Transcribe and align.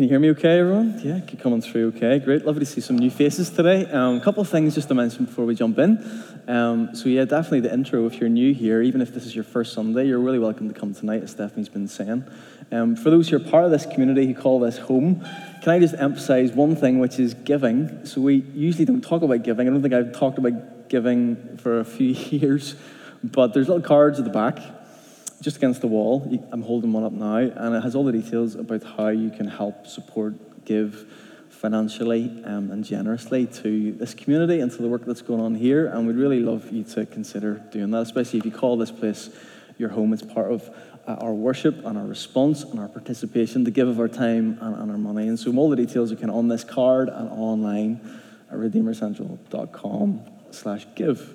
Can 0.00 0.04
you 0.04 0.12
hear 0.12 0.18
me 0.18 0.30
okay, 0.30 0.58
everyone? 0.60 0.98
Yeah, 1.04 1.20
keep 1.20 1.40
coming 1.40 1.60
through 1.60 1.88
okay. 1.88 2.18
Great. 2.20 2.46
Lovely 2.46 2.60
to 2.60 2.64
see 2.64 2.80
some 2.80 2.96
new 2.96 3.10
faces 3.10 3.50
today. 3.50 3.84
Um, 3.84 4.16
a 4.16 4.20
couple 4.22 4.40
of 4.40 4.48
things 4.48 4.74
just 4.74 4.88
to 4.88 4.94
mention 4.94 5.26
before 5.26 5.44
we 5.44 5.54
jump 5.54 5.78
in. 5.78 6.02
Um, 6.48 6.94
so, 6.94 7.10
yeah, 7.10 7.26
definitely 7.26 7.60
the 7.60 7.74
intro. 7.74 8.06
If 8.06 8.18
you're 8.18 8.30
new 8.30 8.54
here, 8.54 8.80
even 8.80 9.02
if 9.02 9.12
this 9.12 9.26
is 9.26 9.34
your 9.34 9.44
first 9.44 9.74
Sunday, 9.74 10.06
you're 10.06 10.18
really 10.18 10.38
welcome 10.38 10.72
to 10.72 10.80
come 10.80 10.94
tonight, 10.94 11.22
as 11.22 11.32
Stephanie's 11.32 11.68
been 11.68 11.86
saying. 11.86 12.24
Um, 12.72 12.96
for 12.96 13.10
those 13.10 13.28
who 13.28 13.36
are 13.36 13.40
part 13.40 13.66
of 13.66 13.72
this 13.72 13.84
community 13.84 14.24
who 14.24 14.34
call 14.34 14.58
this 14.58 14.78
home, 14.78 15.20
can 15.60 15.68
I 15.68 15.78
just 15.78 15.94
emphasize 15.96 16.52
one 16.52 16.76
thing, 16.76 16.98
which 16.98 17.18
is 17.18 17.34
giving? 17.34 18.06
So, 18.06 18.22
we 18.22 18.36
usually 18.54 18.86
don't 18.86 19.02
talk 19.02 19.20
about 19.20 19.42
giving. 19.42 19.68
I 19.68 19.70
don't 19.70 19.82
think 19.82 19.92
I've 19.92 20.18
talked 20.18 20.38
about 20.38 20.88
giving 20.88 21.58
for 21.58 21.78
a 21.78 21.84
few 21.84 22.06
years, 22.38 22.74
but 23.22 23.52
there's 23.52 23.68
little 23.68 23.82
cards 23.82 24.18
at 24.18 24.24
the 24.24 24.30
back 24.30 24.79
just 25.42 25.56
against 25.56 25.80
the 25.80 25.86
wall. 25.86 26.28
I'm 26.52 26.62
holding 26.62 26.92
one 26.92 27.04
up 27.04 27.12
now, 27.12 27.36
and 27.36 27.74
it 27.74 27.82
has 27.82 27.94
all 27.94 28.04
the 28.04 28.12
details 28.12 28.54
about 28.54 28.82
how 28.82 29.08
you 29.08 29.30
can 29.30 29.48
help 29.48 29.86
support, 29.86 30.64
give 30.64 31.06
financially 31.48 32.42
um, 32.44 32.70
and 32.70 32.84
generously 32.84 33.46
to 33.46 33.92
this 33.92 34.14
community 34.14 34.60
and 34.60 34.70
to 34.70 34.80
the 34.80 34.88
work 34.88 35.04
that's 35.04 35.22
going 35.22 35.40
on 35.40 35.54
here. 35.54 35.86
And 35.86 36.06
we'd 36.06 36.16
really 36.16 36.40
love 36.40 36.70
you 36.70 36.84
to 36.84 37.06
consider 37.06 37.54
doing 37.70 37.90
that, 37.90 38.00
especially 38.02 38.38
if 38.38 38.44
you 38.44 38.50
call 38.50 38.76
this 38.76 38.90
place 38.90 39.30
your 39.78 39.90
home. 39.90 40.12
It's 40.12 40.22
part 40.22 40.52
of 40.52 40.68
uh, 41.06 41.14
our 41.14 41.32
worship 41.32 41.84
and 41.84 41.98
our 41.98 42.06
response 42.06 42.62
and 42.62 42.78
our 42.78 42.88
participation 42.88 43.64
to 43.64 43.70
give 43.70 43.88
of 43.88 43.98
our 43.98 44.08
time 44.08 44.58
and, 44.60 44.76
and 44.76 44.90
our 44.90 44.98
money. 44.98 45.28
And 45.28 45.38
so 45.38 45.54
all 45.56 45.70
the 45.70 45.76
details 45.76 46.10
kind 46.12 46.30
of 46.30 46.36
on 46.36 46.48
this 46.48 46.64
card 46.64 47.08
and 47.08 47.28
online 47.30 48.20
at 48.50 48.56
redeemercentral.com 48.56 50.22
slash 50.50 50.86
give. 50.94 51.34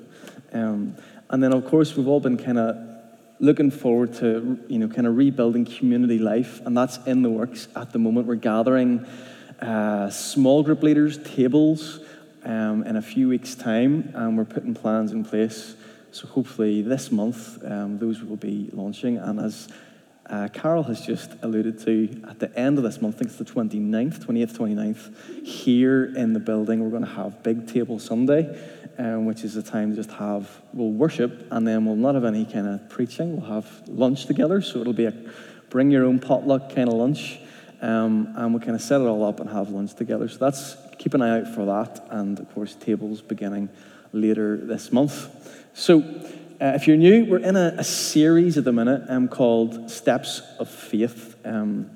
Um, 0.53 0.95
and 1.29 1.43
then, 1.43 1.53
of 1.53 1.65
course, 1.65 1.95
we've 1.95 2.07
all 2.07 2.19
been 2.19 2.37
kind 2.37 2.59
of 2.59 2.94
looking 3.39 3.71
forward 3.71 4.13
to, 4.15 4.59
you 4.67 4.79
know, 4.79 4.87
kind 4.87 5.07
of 5.07 5.17
rebuilding 5.17 5.65
community 5.65 6.19
life, 6.19 6.61
and 6.65 6.75
that's 6.75 6.97
in 7.05 7.21
the 7.21 7.29
works 7.29 7.67
at 7.75 7.91
the 7.91 7.99
moment. 7.99 8.27
We're 8.27 8.35
gathering 8.35 9.05
uh, 9.61 10.09
small 10.09 10.63
group 10.63 10.83
leaders, 10.83 11.17
tables, 11.17 11.99
um, 12.43 12.83
in 12.83 12.95
a 12.95 13.01
few 13.01 13.27
weeks' 13.27 13.55
time, 13.55 14.11
and 14.13 14.37
we're 14.37 14.45
putting 14.45 14.73
plans 14.73 15.11
in 15.11 15.23
place. 15.23 15.75
So 16.11 16.27
hopefully 16.27 16.81
this 16.81 17.11
month, 17.11 17.63
um, 17.65 17.97
those 17.97 18.21
will 18.21 18.37
be 18.37 18.69
launching. 18.71 19.17
And 19.17 19.39
as 19.39 19.67
uh, 20.27 20.47
Carol 20.53 20.83
has 20.83 21.05
just 21.05 21.31
alluded 21.41 21.79
to, 21.85 22.23
at 22.27 22.39
the 22.39 22.57
end 22.57 22.77
of 22.77 22.83
this 22.83 23.01
month, 23.01 23.15
I 23.15 23.19
think 23.19 23.29
it's 23.29 23.39
the 23.39 23.45
29th, 23.45 24.25
28th, 24.25 24.53
29th, 24.53 25.45
here 25.45 26.05
in 26.15 26.33
the 26.33 26.39
building, 26.39 26.83
we're 26.83 26.89
going 26.89 27.05
to 27.05 27.09
have 27.09 27.43
Big 27.43 27.67
Table 27.67 27.99
Sunday 27.99 28.57
um, 28.97 29.25
which 29.25 29.43
is 29.43 29.55
a 29.55 29.63
time 29.63 29.91
to 29.91 29.95
just 29.95 30.11
have, 30.11 30.61
we'll 30.73 30.91
worship 30.91 31.47
and 31.51 31.67
then 31.67 31.85
we'll 31.85 31.95
not 31.95 32.15
have 32.15 32.25
any 32.25 32.45
kind 32.45 32.67
of 32.67 32.89
preaching. 32.89 33.37
We'll 33.37 33.51
have 33.51 33.81
lunch 33.87 34.25
together. 34.25 34.61
So 34.61 34.79
it'll 34.79 34.93
be 34.93 35.05
a 35.05 35.13
bring 35.69 35.91
your 35.91 36.05
own 36.05 36.19
potluck 36.19 36.73
kind 36.73 36.87
of 36.87 36.95
lunch. 36.95 37.39
Um, 37.81 38.33
and 38.35 38.53
we'll 38.53 38.61
kind 38.61 38.75
of 38.75 38.81
set 38.81 39.01
it 39.01 39.05
all 39.05 39.23
up 39.25 39.39
and 39.39 39.49
have 39.49 39.69
lunch 39.69 39.93
together. 39.95 40.29
So 40.29 40.37
that's, 40.37 40.77
keep 40.97 41.13
an 41.13 41.21
eye 41.21 41.41
out 41.41 41.53
for 41.53 41.65
that. 41.65 42.07
And 42.09 42.39
of 42.39 42.53
course, 42.53 42.75
tables 42.75 43.21
beginning 43.21 43.69
later 44.13 44.57
this 44.57 44.91
month. 44.91 45.29
So 45.73 46.01
uh, 46.61 46.73
if 46.75 46.87
you're 46.87 46.97
new, 46.97 47.25
we're 47.25 47.39
in 47.39 47.55
a, 47.55 47.75
a 47.77 47.83
series 47.83 48.57
at 48.57 48.63
the 48.63 48.71
minute 48.71 49.03
um, 49.09 49.27
called 49.27 49.91
Steps 49.91 50.41
of 50.59 50.69
Faith. 50.69 51.35
Um, 51.45 51.91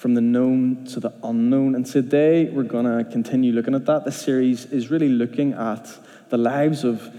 from 0.00 0.14
the 0.14 0.20
known 0.22 0.86
to 0.86 0.98
the 0.98 1.12
unknown. 1.22 1.74
And 1.74 1.84
today 1.84 2.48
we're 2.48 2.62
going 2.62 2.86
to 2.86 3.04
continue 3.10 3.52
looking 3.52 3.74
at 3.74 3.84
that. 3.84 4.06
This 4.06 4.16
series 4.16 4.64
is 4.64 4.90
really 4.90 5.10
looking 5.10 5.52
at 5.52 5.90
the 6.30 6.38
lives 6.38 6.84
of 6.84 7.14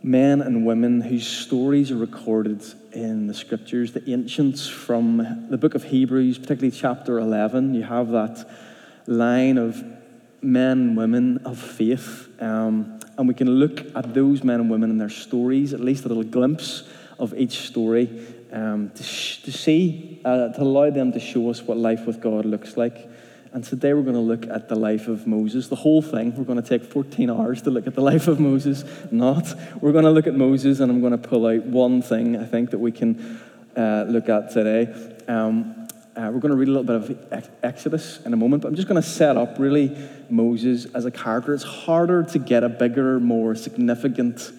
men 0.00 0.40
and 0.40 0.64
women 0.64 1.00
whose 1.00 1.26
stories 1.26 1.90
are 1.90 1.96
recorded 1.96 2.62
in 2.92 3.26
the 3.26 3.34
scriptures, 3.34 3.94
the 3.94 4.08
ancients 4.08 4.68
from 4.68 5.48
the 5.50 5.58
book 5.58 5.74
of 5.74 5.82
Hebrews, 5.82 6.38
particularly 6.38 6.70
chapter 6.70 7.18
11. 7.18 7.74
You 7.74 7.82
have 7.82 8.10
that 8.10 8.48
line 9.08 9.58
of 9.58 9.82
men 10.40 10.78
and 10.78 10.96
women 10.96 11.38
of 11.38 11.58
faith. 11.58 12.28
Um, 12.40 13.00
and 13.16 13.28
we 13.28 13.34
can 13.34 13.48
look 13.48 13.84
at 13.94 14.14
those 14.14 14.42
men 14.42 14.60
and 14.60 14.70
women 14.70 14.90
and 14.90 15.00
their 15.00 15.08
stories, 15.08 15.72
at 15.72 15.80
least 15.80 16.04
a 16.04 16.08
little 16.08 16.24
glimpse 16.24 16.84
of 17.18 17.34
each 17.34 17.60
story, 17.60 18.08
um, 18.52 18.90
to, 18.94 19.02
sh- 19.02 19.42
to 19.42 19.52
see, 19.52 20.20
uh, 20.24 20.48
to 20.48 20.62
allow 20.62 20.90
them 20.90 21.12
to 21.12 21.20
show 21.20 21.50
us 21.50 21.62
what 21.62 21.76
life 21.76 22.06
with 22.06 22.20
God 22.20 22.44
looks 22.44 22.76
like. 22.76 23.08
And 23.52 23.62
today 23.62 23.94
we're 23.94 24.02
going 24.02 24.14
to 24.14 24.20
look 24.20 24.48
at 24.48 24.68
the 24.68 24.74
life 24.74 25.06
of 25.06 25.28
Moses, 25.28 25.68
the 25.68 25.76
whole 25.76 26.02
thing. 26.02 26.34
We're 26.34 26.44
going 26.44 26.60
to 26.60 26.68
take 26.68 26.82
14 26.82 27.30
hours 27.30 27.62
to 27.62 27.70
look 27.70 27.86
at 27.86 27.94
the 27.94 28.00
life 28.00 28.26
of 28.26 28.40
Moses. 28.40 28.84
Not. 29.12 29.46
We're 29.80 29.92
going 29.92 30.04
to 30.04 30.10
look 30.10 30.26
at 30.26 30.34
Moses, 30.34 30.80
and 30.80 30.90
I'm 30.90 31.00
going 31.00 31.12
to 31.12 31.28
pull 31.28 31.46
out 31.46 31.64
one 31.64 32.02
thing 32.02 32.36
I 32.36 32.46
think 32.46 32.70
that 32.70 32.78
we 32.78 32.90
can 32.90 33.40
uh, 33.76 34.06
look 34.08 34.28
at 34.28 34.50
today. 34.50 34.92
Um, 35.28 35.83
uh, 36.16 36.30
we're 36.32 36.40
going 36.40 36.50
to 36.50 36.56
read 36.56 36.68
a 36.68 36.70
little 36.70 37.00
bit 37.00 37.18
of 37.32 37.50
Exodus 37.62 38.20
in 38.24 38.32
a 38.32 38.36
moment, 38.36 38.62
but 38.62 38.68
I'm 38.68 38.76
just 38.76 38.86
going 38.86 39.02
to 39.02 39.08
set 39.08 39.36
up 39.36 39.58
really 39.58 39.96
Moses 40.30 40.86
as 40.94 41.04
a 41.04 41.10
character. 41.10 41.52
It's 41.52 41.64
harder 41.64 42.22
to 42.22 42.38
get 42.38 42.62
a 42.62 42.68
bigger, 42.68 43.18
more 43.18 43.56
significant 43.56 44.52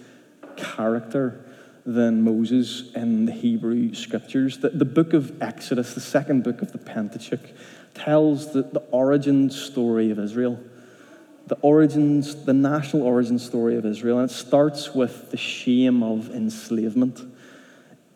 character 0.57 1.45
than 1.85 2.23
Moses 2.23 2.91
in 2.93 3.25
the 3.25 3.31
Hebrew 3.31 3.93
scriptures. 3.93 4.57
The, 4.57 4.69
the 4.69 4.85
book 4.85 5.13
of 5.13 5.41
Exodus, 5.41 5.93
the 5.93 6.01
second 6.01 6.43
book 6.43 6.61
of 6.61 6.73
the 6.73 6.77
Pentateuch, 6.77 7.51
tells 7.93 8.51
the, 8.51 8.63
the 8.63 8.81
origin 8.91 9.49
story 9.49 10.11
of 10.11 10.19
Israel, 10.19 10.59
the 11.47 11.55
origins, 11.61 12.43
the 12.43 12.53
national 12.53 13.03
origin 13.03 13.39
story 13.39 13.77
of 13.77 13.85
Israel. 13.85 14.19
And 14.19 14.29
it 14.29 14.33
starts 14.33 14.93
with 14.93 15.31
the 15.31 15.37
shame 15.37 16.03
of 16.03 16.31
enslavement 16.31 17.21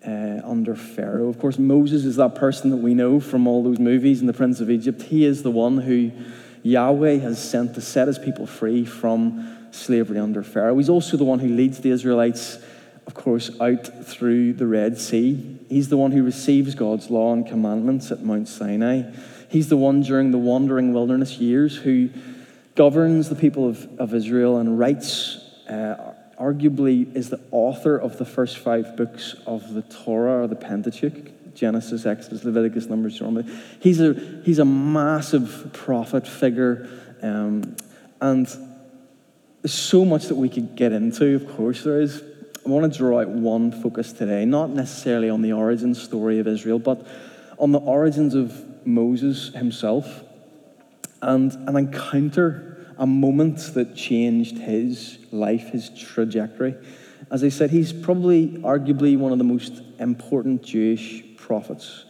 uh, 0.10 0.42
under 0.44 0.76
Pharaoh. 0.76 1.30
Of 1.30 1.40
course, 1.40 1.60
Moses 1.60 2.04
is 2.04 2.16
that 2.16 2.36
person 2.36 2.72
that 2.72 2.78
we 2.78 2.94
know 2.94 3.20
from 3.20 3.48
all 3.48 3.64
those 3.64 3.80
movies 3.80 4.22
and 4.22 4.30
the 4.30 4.34
Prince 4.34 4.60
of 4.60 4.70
Egypt. 4.72 5.04
He 5.04 5.24
is 5.24 5.44
the 5.44 5.52
one 5.52 5.78
who 5.78 6.12
Yahweh 6.64 7.20
has 7.20 7.38
sent 7.42 7.76
to 7.76 7.82
set 7.82 8.08
his 8.08 8.18
people 8.18 8.48
free 8.48 8.86
from 8.86 9.58
slavery 9.72 10.18
under 10.18 10.42
Pharaoh. 10.42 10.78
He's 10.78 10.90
also 10.90 11.16
the 11.16 11.24
one 11.26 11.40
who 11.40 11.50
leads 11.50 11.80
the 11.80 11.92
Israelites, 11.92 12.58
of 13.06 13.14
course, 13.14 13.52
out 13.62 14.06
through 14.06 14.54
the 14.54 14.66
Red 14.66 15.00
Sea. 15.00 15.60
He's 15.70 15.90
the 15.90 15.98
one 15.98 16.12
who 16.12 16.24
receives 16.24 16.74
God's 16.74 17.12
law 17.12 17.34
and 17.34 17.46
commandments 17.48 18.12
at 18.12 18.24
Mount 18.24 18.48
Sinai. 18.48 19.12
He's 19.50 19.70
the 19.70 19.78
one 19.78 20.02
during 20.02 20.32
the 20.32 20.38
wandering 20.38 20.92
wilderness 20.92 21.38
years 21.38 21.76
who 21.76 22.10
governs 22.76 23.30
the 23.30 23.36
people 23.36 23.68
of, 23.68 23.88
of 24.00 24.14
Israel 24.16 24.58
and 24.58 24.80
writes, 24.80 25.38
uh, 25.70 26.09
arguably, 26.40 27.16
is 27.16 27.30
the 27.30 27.40
author 27.52 27.98
of 27.98 28.18
the 28.18 28.26
first 28.26 28.58
five 28.58 28.96
books 28.96 29.36
of 29.46 29.74
the 29.74 29.82
Torah 29.82 30.44
or 30.44 30.48
the 30.48 30.56
Pentateuch 30.56 31.32
Genesis, 31.54 32.06
Exodus, 32.06 32.44
Leviticus, 32.44 32.86
Numbers, 32.86 33.14
Deuteronomy. 33.14 33.52
He's 33.82 34.00
a, 34.00 34.14
he's 34.46 34.60
a 34.60 34.66
massive 34.66 35.72
prophet 35.74 36.26
figure. 36.26 36.88
Um, 37.22 37.76
and 38.22 38.48
there's 39.62 39.74
so 39.74 40.06
much 40.06 40.28
that 40.28 40.36
we 40.36 40.48
could 40.48 40.76
get 40.76 40.94
into, 40.94 41.36
of 41.36 41.56
course, 41.56 41.84
there 41.84 42.00
is. 42.00 42.24
I 42.66 42.70
want 42.70 42.92
to 42.92 42.98
draw 42.98 43.22
out 43.22 43.30
one 43.30 43.72
focus 43.72 44.14
today, 44.14 44.46
not 44.46 44.70
necessarily 44.70 45.30
on 45.30 45.42
the 45.42 45.54
origin 45.54 45.96
story 45.96 46.40
of 46.40 46.48
Israel, 46.48 46.80
but 46.80 47.06
on 47.58 47.72
the 47.72 47.80
origins 47.80 48.36
of 48.36 48.86
Moses 48.86 49.54
himself 49.54 50.24
and 51.22 51.52
an 51.68 51.76
encounter, 51.76 52.69
a 53.00 53.08
moment 53.08 53.74
that 53.74 53.96
changed 53.96 54.58
his 54.58 55.18
life, 55.32 55.70
his 55.70 55.90
trajectory. 55.90 56.76
As 57.32 57.44
I 57.44 57.50
said, 57.50 57.72
he's 57.72 57.94
probably, 57.94 58.50
arguably, 58.60 59.18
one 59.18 59.32
of 59.32 59.38
the 59.38 59.46
most 59.46 59.82
important 60.00 60.64
Jewish 60.64 61.24
prophets. 61.38 62.06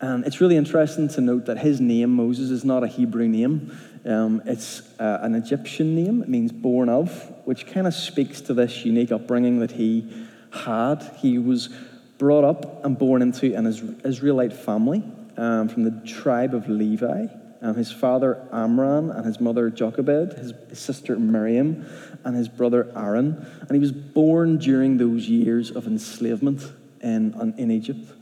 And 0.00 0.24
it's 0.24 0.40
really 0.40 0.56
interesting 0.56 1.08
to 1.08 1.20
note 1.20 1.46
that 1.46 1.58
his 1.58 1.80
name, 1.80 2.10
Moses, 2.10 2.50
is 2.50 2.64
not 2.64 2.84
a 2.84 2.86
Hebrew 2.86 3.26
name. 3.26 3.76
Um, 4.04 4.40
it's 4.46 4.82
uh, 5.00 5.18
an 5.22 5.34
Egyptian 5.34 5.96
name. 5.96 6.22
It 6.22 6.28
means 6.28 6.52
born 6.52 6.88
of, 6.88 7.10
which 7.44 7.66
kind 7.66 7.88
of 7.88 7.94
speaks 7.94 8.40
to 8.42 8.54
this 8.54 8.84
unique 8.84 9.10
upbringing 9.10 9.58
that 9.58 9.72
he 9.72 10.08
had. 10.52 11.02
He 11.16 11.38
was 11.38 11.68
brought 12.16 12.44
up 12.44 12.84
and 12.84 12.96
born 12.96 13.22
into 13.22 13.54
an 13.56 13.66
Israelite 14.04 14.52
family 14.52 15.02
um, 15.36 15.68
from 15.68 15.82
the 15.82 16.06
tribe 16.06 16.54
of 16.54 16.68
Levi. 16.68 17.26
Um, 17.60 17.74
his 17.74 17.90
father 17.90 18.46
Amram 18.52 19.10
and 19.10 19.26
his 19.26 19.40
mother 19.40 19.68
Jochebed, 19.68 20.34
his, 20.34 20.52
his 20.68 20.78
sister 20.78 21.16
Miriam, 21.16 21.86
and 22.24 22.36
his 22.36 22.48
brother 22.48 22.92
Aaron. 22.96 23.46
And 23.60 23.70
he 23.72 23.78
was 23.78 23.92
born 23.92 24.58
during 24.58 24.98
those 24.98 25.28
years 25.28 25.70
of 25.70 25.86
enslavement 25.86 26.62
in, 27.00 27.54
in 27.58 27.70
Egypt. 27.70 28.12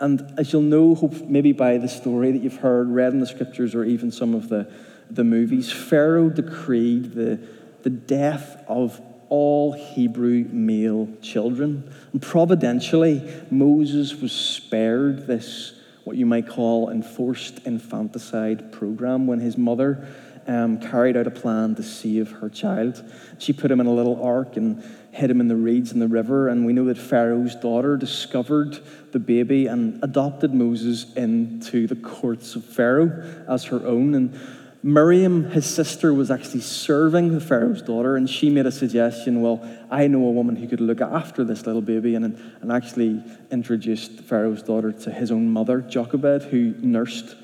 And 0.00 0.34
as 0.36 0.52
you'll 0.52 0.62
know, 0.62 0.94
hope 0.94 1.14
maybe 1.22 1.52
by 1.52 1.78
the 1.78 1.88
story 1.88 2.32
that 2.32 2.42
you've 2.42 2.56
heard, 2.56 2.88
read 2.88 3.12
in 3.12 3.20
the 3.20 3.26
scriptures, 3.26 3.74
or 3.74 3.84
even 3.84 4.10
some 4.10 4.34
of 4.34 4.48
the, 4.48 4.70
the 5.08 5.24
movies, 5.24 5.72
Pharaoh 5.72 6.28
decreed 6.28 7.14
the, 7.14 7.38
the 7.82 7.90
death 7.90 8.64
of 8.66 9.00
all 9.28 9.72
Hebrew 9.72 10.44
male 10.50 11.08
children. 11.22 11.92
And 12.12 12.20
providentially, 12.20 13.22
Moses 13.50 14.14
was 14.20 14.32
spared 14.32 15.26
this 15.26 15.74
what 16.04 16.16
you 16.16 16.26
might 16.26 16.48
call 16.48 16.90
enforced 16.90 17.66
infanticide 17.66 18.72
program 18.72 19.26
when 19.26 19.40
his 19.40 19.58
mother 19.58 20.06
um, 20.46 20.78
carried 20.78 21.16
out 21.16 21.26
a 21.26 21.30
plan 21.30 21.74
to 21.74 21.82
save 21.82 22.30
her 22.30 22.48
child. 22.48 23.02
She 23.38 23.52
put 23.52 23.70
him 23.70 23.80
in 23.80 23.86
a 23.86 23.92
little 23.92 24.22
ark 24.22 24.56
and 24.56 24.84
hid 25.10 25.30
him 25.30 25.40
in 25.40 25.48
the 25.48 25.56
reeds 25.56 25.92
in 25.92 26.00
the 26.00 26.08
river. 26.08 26.48
And 26.48 26.66
we 26.66 26.72
know 26.72 26.84
that 26.86 26.98
Pharaoh's 26.98 27.54
daughter 27.54 27.96
discovered 27.96 28.78
the 29.12 29.18
baby 29.18 29.66
and 29.66 30.02
adopted 30.02 30.52
Moses 30.52 31.12
into 31.14 31.86
the 31.86 31.96
courts 31.96 32.56
of 32.56 32.64
Pharaoh 32.64 33.44
as 33.48 33.64
her 33.64 33.86
own. 33.86 34.14
And 34.14 34.38
Miriam, 34.84 35.44
his 35.44 35.64
sister, 35.64 36.12
was 36.12 36.30
actually 36.30 36.60
serving 36.60 37.32
the 37.32 37.40
Pharaoh's 37.40 37.80
daughter, 37.80 38.16
and 38.16 38.28
she 38.28 38.50
made 38.50 38.66
a 38.66 38.70
suggestion. 38.70 39.40
Well, 39.40 39.66
I 39.90 40.08
know 40.08 40.18
a 40.26 40.30
woman 40.30 40.56
who 40.56 40.68
could 40.68 40.82
look 40.82 41.00
after 41.00 41.42
this 41.42 41.64
little 41.64 41.80
baby, 41.80 42.14
and, 42.16 42.38
and 42.60 42.70
actually 42.70 43.24
introduced 43.50 44.20
Pharaoh's 44.20 44.62
daughter 44.62 44.92
to 44.92 45.10
his 45.10 45.32
own 45.32 45.48
mother, 45.48 45.80
Jochebed, 45.80 46.42
who 46.50 46.74
nursed 46.82 47.34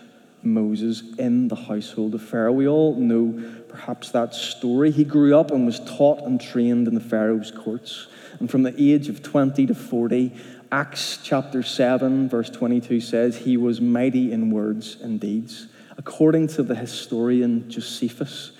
Moses 0.42 1.02
in 1.16 1.48
the 1.48 1.56
household 1.56 2.14
of 2.14 2.22
Pharaoh. 2.22 2.52
We 2.52 2.68
all 2.68 2.94
know 2.96 3.62
perhaps 3.70 4.10
that 4.10 4.34
story. 4.34 4.90
He 4.90 5.04
grew 5.04 5.34
up 5.34 5.50
and 5.50 5.64
was 5.64 5.80
taught 5.80 6.22
and 6.24 6.38
trained 6.38 6.88
in 6.88 6.94
the 6.94 7.00
Pharaoh's 7.00 7.50
courts. 7.50 8.08
And 8.38 8.50
from 8.50 8.64
the 8.64 8.74
age 8.76 9.08
of 9.08 9.22
20 9.22 9.64
to 9.64 9.74
40, 9.74 10.32
Acts 10.70 11.18
chapter 11.22 11.62
7, 11.62 12.28
verse 12.28 12.50
22 12.50 13.00
says, 13.00 13.38
He 13.38 13.56
was 13.56 13.80
mighty 13.80 14.30
in 14.30 14.50
words 14.50 14.98
and 15.00 15.18
deeds. 15.18 15.68
According 16.00 16.46
to 16.48 16.62
the 16.62 16.74
historian 16.74 17.70
Josephus, 17.70 18.52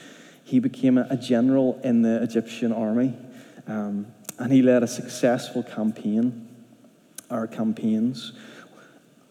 he 0.45 0.59
became 0.59 0.99
a 0.99 1.17
general 1.17 1.81
in 1.83 2.03
the 2.03 2.23
Egyptian 2.23 2.71
army 2.71 3.17
um, 3.67 4.09
and 4.39 4.53
he 4.53 4.61
led 4.61 4.83
a 4.83 4.87
successful 4.87 5.63
campaign, 5.63 6.49
or 7.31 7.47
campaigns 7.47 8.33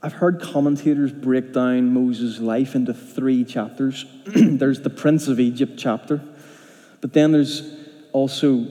I've 0.02 0.14
heard 0.14 0.42
commentators 0.42 1.12
break 1.12 1.54
down 1.54 1.94
Moses' 1.94 2.40
life 2.40 2.74
into 2.74 2.96
three 2.96 3.44
chapters. 3.44 4.06
there's 4.26 4.82
the 4.82 4.90
Prince 4.90 5.28
of 5.28 5.40
Egypt 5.40 5.74
chapter, 5.78 6.24
but 7.02 7.14
then 7.14 7.32
there's 7.32 7.76
also 8.12 8.66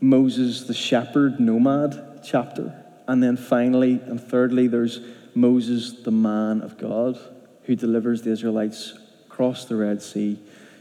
Moses, 0.00 0.64
the 0.64 0.74
shepherd, 0.74 1.40
nomad 1.40 2.20
chapter. 2.22 2.80
And 3.08 3.20
then 3.20 3.36
finally, 3.36 4.00
and 4.04 4.20
thirdly, 4.20 4.68
there's 4.68 5.00
Moses, 5.34 6.02
the 6.02 6.12
man 6.12 6.60
of 6.60 6.76
God, 6.76 7.18
who 7.64 7.76
delivers 7.76 8.22
the 8.22 8.30
Israelites 8.30 8.94
across 9.26 9.64
the 9.64 9.76
Red 9.76 10.02
Sea, 10.02 10.38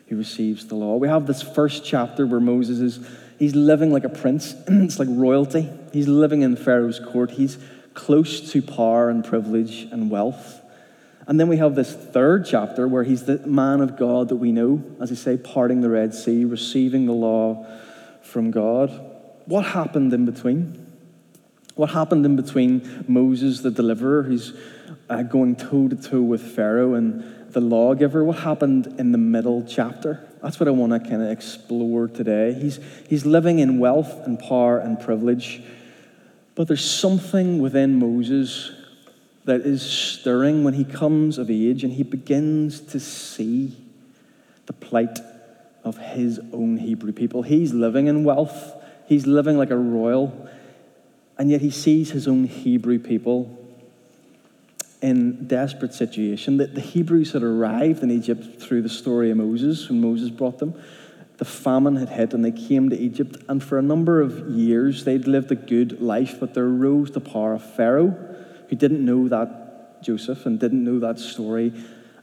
who 0.08 0.18
receives 0.18 0.68
the 0.68 0.76
law. 0.76 0.98
We 0.98 1.08
have 1.08 1.28
this 1.28 1.42
first 1.42 1.86
chapter 1.86 2.26
where 2.26 2.40
Moses 2.40 2.80
is 2.80 3.08
he's 3.40 3.56
living 3.56 3.92
like 3.92 4.04
a 4.04 4.10
prince. 4.10 4.54
it's 4.68 5.00
like 5.00 5.08
royalty. 5.12 5.70
He's 5.94 6.08
living 6.08 6.42
in 6.42 6.56
Pharaoh's 6.56 7.00
court. 7.00 7.32
He's 7.32 7.58
close 7.94 8.52
to 8.52 8.62
power 8.62 9.10
and 9.10 9.24
privilege 9.24 9.84
and 9.92 10.10
wealth. 10.10 10.62
And 11.28 11.40
then 11.40 11.48
we 11.48 11.58
have 11.58 11.76
this 11.76 11.94
third 11.94 12.46
chapter 12.46 12.88
where 12.88 13.04
he's 13.04 13.24
the 13.24 13.38
man 13.46 13.82
of 13.82 13.96
God 13.96 14.30
that 14.30 14.38
we 14.38 14.52
know, 14.52 14.84
as 15.00 15.12
I 15.12 15.16
say, 15.16 15.38
parting 15.38 15.82
the 15.82 15.90
Red 15.90 16.14
Sea, 16.14 16.46
receiving 16.46 17.06
the 17.06 17.14
law 17.14 17.66
from 18.22 18.52
God. 18.52 18.90
What 19.46 19.66
happened 19.66 20.14
in 20.14 20.26
between? 20.26 20.81
What 21.82 21.90
happened 21.90 22.26
in 22.26 22.36
between 22.36 23.06
Moses, 23.08 23.62
the 23.62 23.72
deliverer, 23.72 24.22
who's 24.22 24.54
uh, 25.10 25.24
going 25.24 25.56
toe 25.56 25.88
to 25.88 25.96
toe 25.96 26.22
with 26.22 26.56
Pharaoh, 26.56 26.94
and 26.94 27.52
the 27.52 27.60
lawgiver? 27.60 28.24
What 28.24 28.38
happened 28.38 28.96
in 29.00 29.12
the 29.12 29.18
middle 29.18 29.66
chapter? 29.68 30.30
That's 30.44 30.60
what 30.60 30.68
I 30.68 30.72
want 30.72 30.94
to 30.94 31.00
kind 31.00 31.24
of 31.24 31.30
explore 31.30 32.08
today. 32.08 32.54
He's, 32.54 32.80
he's 33.10 33.26
living 33.26 33.58
in 33.60 33.80
wealth 33.80 34.28
and 34.28 34.40
power 34.40 34.78
and 34.78 35.00
privilege 35.00 35.62
but 36.56 36.68
there's 36.68 36.88
something 36.88 37.60
within 37.60 37.96
Moses 37.96 38.72
that 39.46 39.62
is 39.62 39.82
stirring 39.82 40.64
when 40.64 40.76
he 40.76 40.84
comes 40.84 41.38
of 41.38 41.50
age 41.50 41.84
and 41.84 41.94
he 41.94 42.04
begins 42.04 42.80
to 42.82 43.00
see 43.00 43.76
the 44.68 44.74
plight 44.74 45.18
of 45.84 45.98
his 45.98 46.40
own 46.54 46.78
Hebrew 46.78 47.14
people. 47.14 47.42
He's 47.42 47.74
living 47.74 48.08
in 48.08 48.24
wealth, 48.24 48.76
he's 49.08 49.26
living 49.26 49.58
like 49.58 49.72
a 49.72 49.78
royal, 49.78 50.50
and 51.42 51.50
yet 51.50 51.60
he 51.60 51.72
sees 51.72 52.12
his 52.12 52.28
own 52.28 52.44
Hebrew 52.44 53.00
people 53.00 53.58
in 55.02 55.48
desperate 55.48 55.92
situation. 55.92 56.58
That 56.58 56.76
the 56.76 56.82
Hebrews 56.82 57.32
had 57.32 57.42
arrived 57.42 58.04
in 58.04 58.12
Egypt 58.12 58.62
through 58.62 58.84
the 58.84 58.90
story 58.90 59.32
of 59.32 59.38
Moses 59.38 59.90
when 59.90 60.02
Moses 60.02 60.30
brought 60.30 60.60
them 60.60 60.80
the 61.38 61.46
famine 61.46 61.96
had 61.96 62.10
hit 62.10 62.36
and 62.36 62.46
they 62.46 62.52
came 62.52 62.92
to 62.92 62.96
Egypt. 62.96 63.38
And 63.50 63.64
for 63.64 63.80
a 63.80 63.82
number 63.82 64.22
of 64.22 64.52
years, 64.52 65.04
they'd 65.04 65.26
lived 65.26 65.52
a 65.52 65.56
good 65.56 66.00
life, 66.00 66.40
but 66.40 66.54
there 66.54 66.68
rose 66.68 67.10
the 67.10 67.22
power 67.22 67.54
of 67.54 67.64
Pharaoh, 67.64 68.16
who 68.70 68.76
didn't 68.76 69.04
know 69.04 69.28
that 69.28 70.04
Joseph 70.04 70.46
and 70.46 70.60
didn't 70.60 70.84
know 70.84 71.00
that 71.00 71.18
story, 71.18 71.74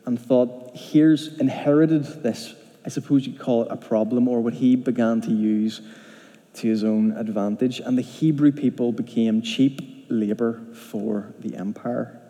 and 0.07 0.21
thought, 0.21 0.77
here's 0.77 1.37
inherited 1.39 2.05
this, 2.23 2.55
I 2.87 2.91
suppose 2.91 3.27
you'd 3.27 3.41
call 3.41 3.65
it 3.65 3.69
a 3.73 3.77
problem, 3.77 4.29
or 4.29 4.41
what 4.41 4.55
he 4.55 4.77
began 4.77 5.21
to 5.23 5.33
use 5.33 5.81
to 6.55 6.69
his 6.69 6.85
own 6.85 7.13
advantage. 7.13 7.81
And 7.81 7.97
the 7.97 8.03
Hebrew 8.03 8.53
people 8.53 8.93
became 8.93 9.43
cheap 9.43 10.07
labor 10.09 10.63
for 10.75 11.35
the 11.41 11.57
empire. 11.57 12.21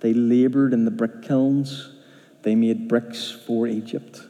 They 0.00 0.12
labored 0.12 0.72
in 0.72 0.84
the 0.84 0.90
brick 0.90 1.22
kilns, 1.22 1.90
they 2.42 2.54
made 2.54 2.88
bricks 2.88 3.30
for 3.30 3.66
Egypt. 3.66 4.22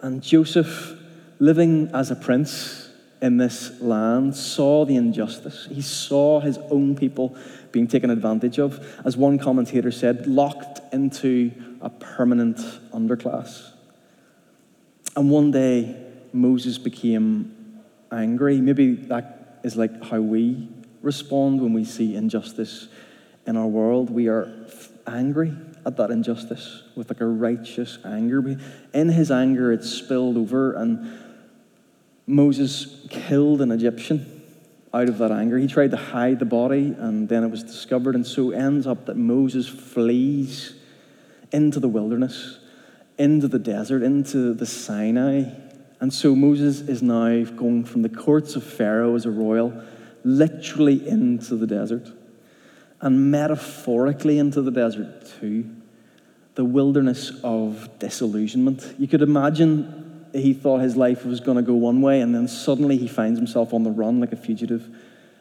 And 0.00 0.22
Joseph 0.22 0.94
living 1.38 1.90
as 1.94 2.10
a 2.10 2.16
prince 2.16 2.90
in 3.20 3.36
this 3.36 3.80
land, 3.80 4.34
saw 4.34 4.84
the 4.84 4.96
injustice. 4.96 5.66
He 5.70 5.82
saw 5.82 6.40
his 6.40 6.58
own 6.70 6.94
people 6.94 7.36
being 7.72 7.88
taken 7.88 8.10
advantage 8.10 8.58
of, 8.58 8.84
as 9.04 9.16
one 9.16 9.38
commentator 9.38 9.90
said, 9.90 10.26
locked 10.26 10.80
into 10.92 11.50
a 11.80 11.90
permanent 11.90 12.58
underclass. 12.92 13.72
And 15.16 15.30
one 15.30 15.50
day, 15.50 15.96
Moses 16.32 16.78
became 16.78 17.57
angry. 18.12 18.60
Maybe 18.60 18.94
that 18.94 19.60
is 19.62 19.76
like 19.76 20.02
how 20.04 20.20
we 20.20 20.68
respond 21.02 21.60
when 21.60 21.72
we 21.72 21.84
see 21.84 22.16
injustice 22.16 22.88
in 23.46 23.56
our 23.56 23.66
world. 23.66 24.10
We 24.10 24.28
are 24.28 24.52
angry 25.06 25.56
at 25.86 25.96
that 25.96 26.10
injustice 26.10 26.82
with 26.96 27.10
like 27.10 27.20
a 27.20 27.26
righteous 27.26 27.98
anger. 28.04 28.58
In 28.92 29.08
his 29.08 29.30
anger, 29.30 29.72
it 29.72 29.84
spilled 29.84 30.36
over 30.36 30.72
and 30.72 31.18
Moses 32.26 33.06
killed 33.08 33.62
an 33.62 33.72
Egyptian 33.72 34.42
out 34.92 35.08
of 35.08 35.18
that 35.18 35.30
anger. 35.30 35.58
He 35.58 35.66
tried 35.66 35.92
to 35.92 35.96
hide 35.96 36.38
the 36.38 36.44
body, 36.44 36.94
and 36.98 37.28
then 37.28 37.42
it 37.42 37.50
was 37.50 37.62
discovered. 37.62 38.14
And 38.14 38.26
so 38.26 38.50
ends 38.50 38.86
up 38.86 39.06
that 39.06 39.16
Moses 39.16 39.66
flees 39.66 40.74
into 41.52 41.80
the 41.80 41.88
wilderness, 41.88 42.58
into 43.16 43.48
the 43.48 43.58
desert, 43.58 44.02
into 44.02 44.52
the 44.52 44.66
Sinai. 44.66 45.44
And 46.00 46.12
so 46.12 46.34
Moses 46.36 46.80
is 46.80 47.02
now 47.02 47.44
going 47.44 47.84
from 47.84 48.02
the 48.02 48.08
courts 48.08 48.54
of 48.54 48.62
Pharaoh 48.62 49.14
as 49.16 49.26
a 49.26 49.30
royal, 49.30 49.82
literally 50.24 51.06
into 51.06 51.56
the 51.56 51.66
desert, 51.66 52.08
and 53.00 53.30
metaphorically 53.30 54.38
into 54.38 54.62
the 54.62 54.70
desert 54.70 55.26
too. 55.40 55.68
The 56.54 56.64
wilderness 56.64 57.32
of 57.42 57.88
disillusionment. 57.98 58.94
You 58.98 59.06
could 59.06 59.22
imagine 59.22 60.26
he 60.32 60.52
thought 60.52 60.80
his 60.80 60.96
life 60.96 61.24
was 61.24 61.40
going 61.40 61.56
to 61.56 61.62
go 61.62 61.74
one 61.74 62.00
way, 62.00 62.20
and 62.20 62.34
then 62.34 62.48
suddenly 62.48 62.96
he 62.96 63.08
finds 63.08 63.38
himself 63.38 63.72
on 63.72 63.82
the 63.82 63.90
run 63.90 64.20
like 64.20 64.32
a 64.32 64.36
fugitive, 64.36 64.88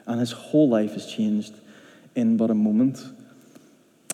and 0.05 0.19
his 0.19 0.31
whole 0.31 0.69
life 0.69 0.93
has 0.93 1.05
changed 1.05 1.53
in 2.15 2.37
but 2.37 2.49
a 2.49 2.55
moment. 2.55 3.03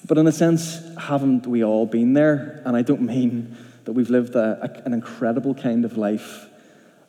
But 0.05 0.17
in 0.17 0.27
a 0.27 0.31
sense, 0.31 0.81
haven't 0.97 1.47
we 1.47 1.63
all 1.63 1.85
been 1.85 2.13
there? 2.13 2.61
And 2.65 2.75
I 2.75 2.81
don't 2.81 3.01
mean 3.15 3.55
that 3.85 3.93
we've 3.93 4.09
lived 4.09 4.35
a, 4.35 4.59
a, 4.61 4.85
an 4.85 4.93
incredible 4.93 5.53
kind 5.53 5.85
of 5.85 5.97
life 5.97 6.47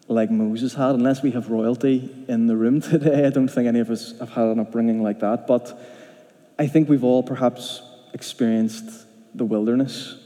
like 0.08 0.30
Moses 0.30 0.74
had, 0.74 0.94
unless 0.94 1.22
we 1.22 1.30
have 1.30 1.50
royalty 1.50 2.10
in 2.28 2.46
the 2.46 2.56
room 2.56 2.80
today. 2.92 3.26
I 3.26 3.30
don't 3.30 3.48
think 3.48 3.66
any 3.66 3.80
of 3.80 3.90
us 3.90 4.18
have 4.18 4.30
had 4.30 4.46
an 4.48 4.60
upbringing 4.60 5.02
like 5.02 5.20
that. 5.20 5.46
But 5.46 5.78
I 6.58 6.66
think 6.66 6.88
we've 6.88 7.04
all 7.04 7.22
perhaps 7.22 7.82
experienced 8.12 9.06
the 9.34 9.44
wilderness 9.44 10.16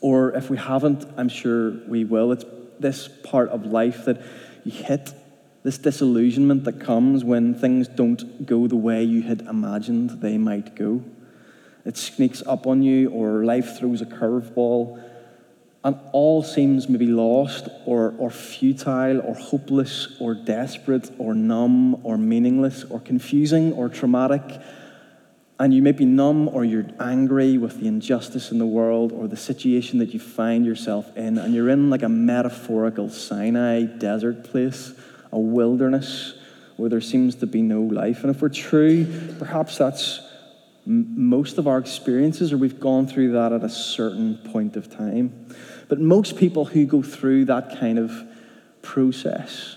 or 0.00 0.32
if 0.34 0.50
we 0.50 0.56
haven't, 0.56 1.04
I'm 1.16 1.28
sure 1.28 1.72
we 1.88 2.04
will. 2.04 2.32
It's 2.32 2.44
this 2.78 3.08
part 3.08 3.48
of 3.48 3.66
life 3.66 4.04
that 4.04 4.22
you 4.64 4.72
hit, 4.72 5.12
this 5.62 5.78
disillusionment 5.78 6.64
that 6.64 6.80
comes 6.80 7.24
when 7.24 7.54
things 7.54 7.88
don't 7.88 8.46
go 8.46 8.66
the 8.66 8.76
way 8.76 9.02
you 9.02 9.22
had 9.22 9.40
imagined 9.42 10.20
they 10.20 10.38
might 10.38 10.76
go. 10.76 11.02
It 11.84 11.96
sneaks 11.96 12.42
up 12.46 12.66
on 12.66 12.82
you, 12.82 13.10
or 13.10 13.44
life 13.44 13.78
throws 13.78 14.00
a 14.00 14.06
curveball, 14.06 15.02
and 15.86 15.98
all 16.12 16.42
seems 16.42 16.86
maybe 16.86 17.06
lost, 17.06 17.68
or, 17.86 18.14
or 18.18 18.30
futile, 18.30 19.20
or 19.22 19.34
hopeless, 19.34 20.16
or 20.20 20.34
desperate, 20.34 21.10
or 21.16 21.34
numb, 21.34 22.04
or 22.04 22.18
meaningless, 22.18 22.84
or 22.84 23.00
confusing, 23.00 23.72
or 23.72 23.88
traumatic 23.88 24.42
and 25.58 25.72
you 25.72 25.80
may 25.80 25.92
be 25.92 26.04
numb 26.04 26.48
or 26.48 26.64
you're 26.64 26.86
angry 27.00 27.56
with 27.56 27.80
the 27.80 27.86
injustice 27.86 28.50
in 28.50 28.58
the 28.58 28.66
world 28.66 29.10
or 29.12 29.26
the 29.26 29.36
situation 29.36 29.98
that 30.00 30.12
you 30.12 30.20
find 30.20 30.66
yourself 30.66 31.16
in, 31.16 31.38
and 31.38 31.54
you're 31.54 31.70
in 31.70 31.88
like 31.88 32.02
a 32.02 32.08
metaphorical 32.08 33.08
Sinai 33.08 33.84
desert 33.84 34.44
place, 34.44 34.92
a 35.32 35.38
wilderness 35.38 36.34
where 36.76 36.90
there 36.90 37.00
seems 37.00 37.36
to 37.36 37.46
be 37.46 37.62
no 37.62 37.80
life. 37.80 38.22
And 38.22 38.34
if 38.34 38.42
we're 38.42 38.50
true, 38.50 39.06
perhaps 39.38 39.78
that's 39.78 40.20
m- 40.86 41.28
most 41.28 41.56
of 41.56 41.66
our 41.66 41.78
experiences, 41.78 42.52
or 42.52 42.58
we've 42.58 42.78
gone 42.78 43.06
through 43.06 43.32
that 43.32 43.54
at 43.54 43.64
a 43.64 43.70
certain 43.70 44.36
point 44.36 44.76
of 44.76 44.94
time. 44.94 45.46
But 45.88 46.00
most 46.00 46.36
people 46.36 46.64
who 46.64 46.84
go 46.84 47.02
through 47.02 47.46
that 47.46 47.78
kind 47.78 47.98
of 47.98 48.12
process, 48.82 49.76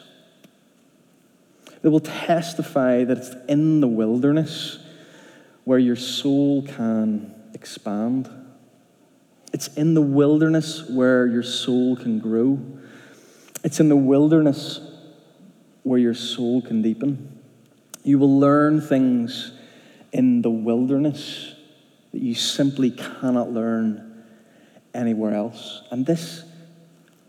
they 1.81 1.89
will 1.89 1.99
testify 1.99 3.03
that 3.03 3.17
it's 3.17 3.31
in 3.47 3.79
the 3.79 3.87
wilderness 3.87 4.79
where 5.63 5.79
your 5.79 5.95
soul 5.95 6.63
can 6.63 7.33
expand. 7.53 8.29
It's 9.53 9.67
in 9.69 9.93
the 9.93 10.01
wilderness 10.01 10.89
where 10.89 11.27
your 11.27 11.43
soul 11.43 11.95
can 11.95 12.19
grow. 12.19 12.59
It's 13.63 13.79
in 13.79 13.89
the 13.89 13.95
wilderness 13.95 14.79
where 15.83 15.99
your 15.99 16.13
soul 16.13 16.61
can 16.61 16.81
deepen. 16.81 17.39
You 18.03 18.19
will 18.19 18.39
learn 18.39 18.81
things 18.81 19.51
in 20.11 20.41
the 20.41 20.49
wilderness 20.49 21.53
that 22.11 22.21
you 22.21 22.33
simply 22.33 22.91
cannot 22.91 23.51
learn 23.51 24.08
anywhere 24.93 25.33
else. 25.33 25.83
And 25.91 26.05
this 26.05 26.43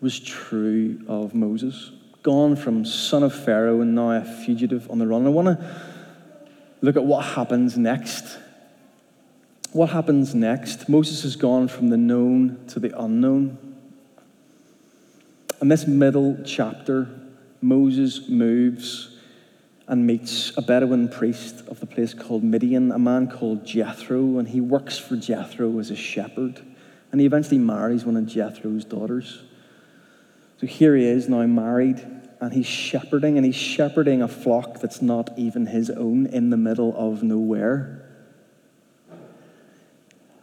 was 0.01 0.19
true 0.19 1.03
of 1.09 1.35
Moses, 1.35 1.91
gone 2.23 2.57
from 2.57 2.85
son 2.85 3.23
of 3.23 3.35
Pharaoh 3.35 3.81
and 3.81 3.95
now 3.95 4.13
a 4.13 4.25
fugitive 4.25 4.91
on 4.91 4.99
the 4.99 5.07
run. 5.07 5.27
I 5.27 5.31
want 5.31 5.49
to 5.49 5.83
look 6.81 6.97
at 6.97 7.05
what 7.05 7.25
happens 7.25 7.77
next. 7.77 8.39
What 9.73 9.91
happens 9.91 10.35
next? 10.35 10.89
Moses 10.89 11.23
has 11.23 11.37
gone 11.37 11.69
from 11.69 11.91
the 11.91 11.97
known 11.97 12.65
to 12.69 12.81
the 12.81 12.99
unknown. 12.99 13.59
In 15.61 15.69
this 15.69 15.87
middle 15.87 16.39
chapter, 16.45 17.09
Moses 17.61 18.29
moves 18.29 19.17
and 19.87 20.07
meets 20.07 20.57
a 20.57 20.63
Bedouin 20.63 21.09
priest 21.09 21.67
of 21.69 21.81
the 21.81 21.87
place 21.87 22.15
called 22.15 22.43
Midian, 22.43 22.93
a 22.93 22.99
man 22.99 23.29
called 23.29 23.67
Jethro, 23.67 24.39
and 24.39 24.49
he 24.49 24.61
works 24.61 24.99
for 24.99 25.17
Jethro 25.17 25.79
as 25.79 25.91
a 25.91 25.97
shepherd. 25.97 26.63
And 27.13 27.21
he 27.21 27.27
eventually 27.27 27.59
marries 27.59 28.05
one 28.05 28.17
of 28.17 28.27
Jethro's 28.27 28.85
daughters. 28.85 29.43
So 30.61 30.67
here 30.67 30.95
he 30.95 31.07
is 31.07 31.29
now 31.29 31.47
married, 31.47 32.05
and 32.41 32.53
he's 32.53 32.67
shepherding, 32.67 33.37
and 33.37 33.45
he's 33.45 33.57
shepherding 33.57 34.23
a 34.23 34.29
flock 34.29 34.81
that's 34.81 35.03
not 35.03 35.31
even 35.37 35.67
his 35.67 35.91
own 35.91 36.27
in 36.27 36.51
the 36.51 36.57
middle 36.57 36.95
of 36.97 37.23
nowhere. 37.23 38.07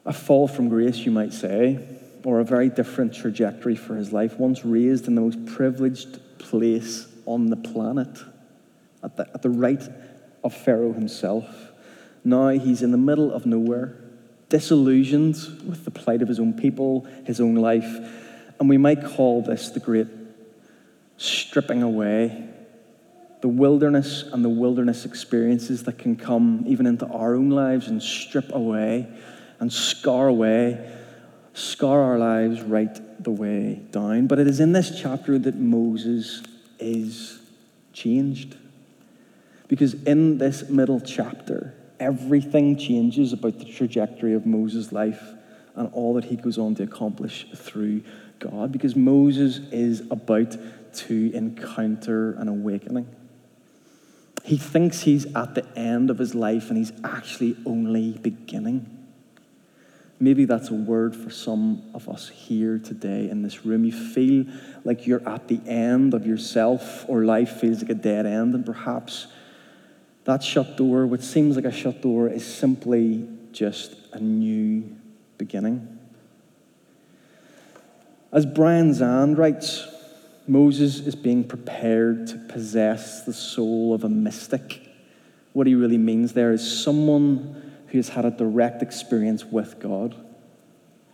A 0.05 0.13
fall 0.13 0.47
from 0.47 0.69
grace, 0.69 0.99
you 0.99 1.11
might 1.11 1.33
say, 1.33 1.79
or 2.23 2.39
a 2.39 2.43
very 2.43 2.69
different 2.69 3.13
trajectory 3.13 3.75
for 3.75 3.95
his 3.95 4.11
life. 4.11 4.39
Once 4.39 4.65
raised 4.65 5.07
in 5.07 5.15
the 5.15 5.21
most 5.21 5.45
privileged 5.45 6.19
place 6.39 7.07
on 7.25 7.49
the 7.49 7.57
planet, 7.57 8.17
at 9.03 9.15
the, 9.17 9.27
at 9.33 9.41
the 9.41 9.49
right 9.49 9.87
of 10.43 10.53
Pharaoh 10.53 10.93
himself. 10.93 11.71
Now 12.23 12.49
he's 12.49 12.81
in 12.81 12.91
the 12.91 12.97
middle 12.97 13.31
of 13.31 13.45
nowhere, 13.45 13.95
disillusioned 14.49 15.35
with 15.67 15.85
the 15.85 15.91
plight 15.91 16.21
of 16.21 16.27
his 16.27 16.39
own 16.39 16.53
people, 16.53 17.05
his 17.25 17.39
own 17.41 17.55
life. 17.55 17.97
And 18.59 18.69
we 18.69 18.77
might 18.77 19.03
call 19.03 19.41
this 19.41 19.69
the 19.69 19.79
great 19.79 20.07
stripping 21.17 21.83
away, 21.83 22.47
the 23.41 23.47
wilderness 23.47 24.23
and 24.31 24.43
the 24.43 24.49
wilderness 24.49 25.05
experiences 25.05 25.83
that 25.83 25.97
can 25.97 26.15
come 26.15 26.63
even 26.67 26.85
into 26.85 27.05
our 27.07 27.35
own 27.35 27.49
lives 27.49 27.87
and 27.87 28.01
strip 28.01 28.53
away 28.53 29.07
and 29.59 29.71
scar 29.71 30.27
away, 30.27 30.93
scar 31.53 32.01
our 32.01 32.17
lives 32.17 32.61
right 32.61 33.23
the 33.23 33.31
way 33.31 33.81
down. 33.91 34.27
But 34.27 34.39
it 34.39 34.47
is 34.47 34.59
in 34.59 34.71
this 34.71 34.99
chapter 34.99 35.37
that 35.39 35.55
Moses 35.55 36.43
is 36.79 37.39
changed. 37.93 38.55
Because 39.67 39.95
in 40.03 40.37
this 40.37 40.69
middle 40.69 41.01
chapter, 41.01 41.73
everything 41.99 42.77
changes 42.77 43.33
about 43.33 43.59
the 43.59 43.65
trajectory 43.65 44.33
of 44.33 44.45
Moses' 44.45 44.91
life 44.91 45.21
and 45.75 45.89
all 45.93 46.13
that 46.15 46.25
he 46.25 46.35
goes 46.35 46.57
on 46.57 46.75
to 46.75 46.83
accomplish 46.83 47.45
through 47.55 48.03
God. 48.39 48.71
Because 48.71 48.95
Moses 48.95 49.59
is 49.71 50.01
about 50.11 50.57
to 50.95 51.31
encounter 51.33 52.33
an 52.33 52.47
awakening. 52.47 53.07
He 54.43 54.57
thinks 54.57 55.01
he's 55.01 55.25
at 55.35 55.55
the 55.55 55.65
end 55.77 56.09
of 56.09 56.17
his 56.17 56.33
life 56.33 56.69
and 56.69 56.77
he's 56.77 56.93
actually 57.03 57.57
only 57.65 58.13
beginning. 58.13 58.93
Maybe 60.19 60.45
that's 60.45 60.69
a 60.69 60.73
word 60.73 61.15
for 61.15 61.29
some 61.29 61.83
of 61.93 62.09
us 62.09 62.29
here 62.29 62.79
today 62.79 63.29
in 63.29 63.43
this 63.43 63.65
room. 63.65 63.83
You 63.83 63.91
feel 63.91 64.45
like 64.83 65.05
you're 65.05 65.27
at 65.29 65.47
the 65.47 65.59
end 65.67 66.15
of 66.15 66.25
yourself, 66.25 67.05
or 67.07 67.23
life 67.23 67.59
feels 67.59 67.83
like 67.83 67.91
a 67.91 67.95
dead 67.95 68.25
end, 68.25 68.55
and 68.55 68.65
perhaps 68.65 69.27
that 70.27 70.43
shut 70.43 70.75
door, 70.75 71.07
which 71.07 71.21
seems 71.21 71.55
like 71.55 71.63
a 71.63 71.71
shut 71.71 72.01
door, 72.01 72.27
is 72.27 72.45
simply 72.45 73.25
just 73.53 73.95
a 74.11 74.19
new 74.19 74.83
beginning. 75.37 75.97
As 78.33 78.45
Brian 78.45 78.91
Zahnd 78.91 79.37
writes, 79.37 79.87
Moses 80.45 80.99
is 80.99 81.15
being 81.15 81.45
prepared 81.45 82.27
to 82.27 82.37
possess 82.49 83.23
the 83.23 83.31
soul 83.31 83.93
of 83.93 84.03
a 84.03 84.09
mystic. 84.09 84.81
What 85.53 85.65
he 85.65 85.75
really 85.75 85.97
means 85.97 86.33
there 86.33 86.51
is 86.51 86.83
someone 86.83 87.79
who 87.87 87.97
has 87.97 88.09
had 88.09 88.25
a 88.25 88.31
direct 88.31 88.83
experience 88.83 89.45
with 89.45 89.79
God. 89.79 90.13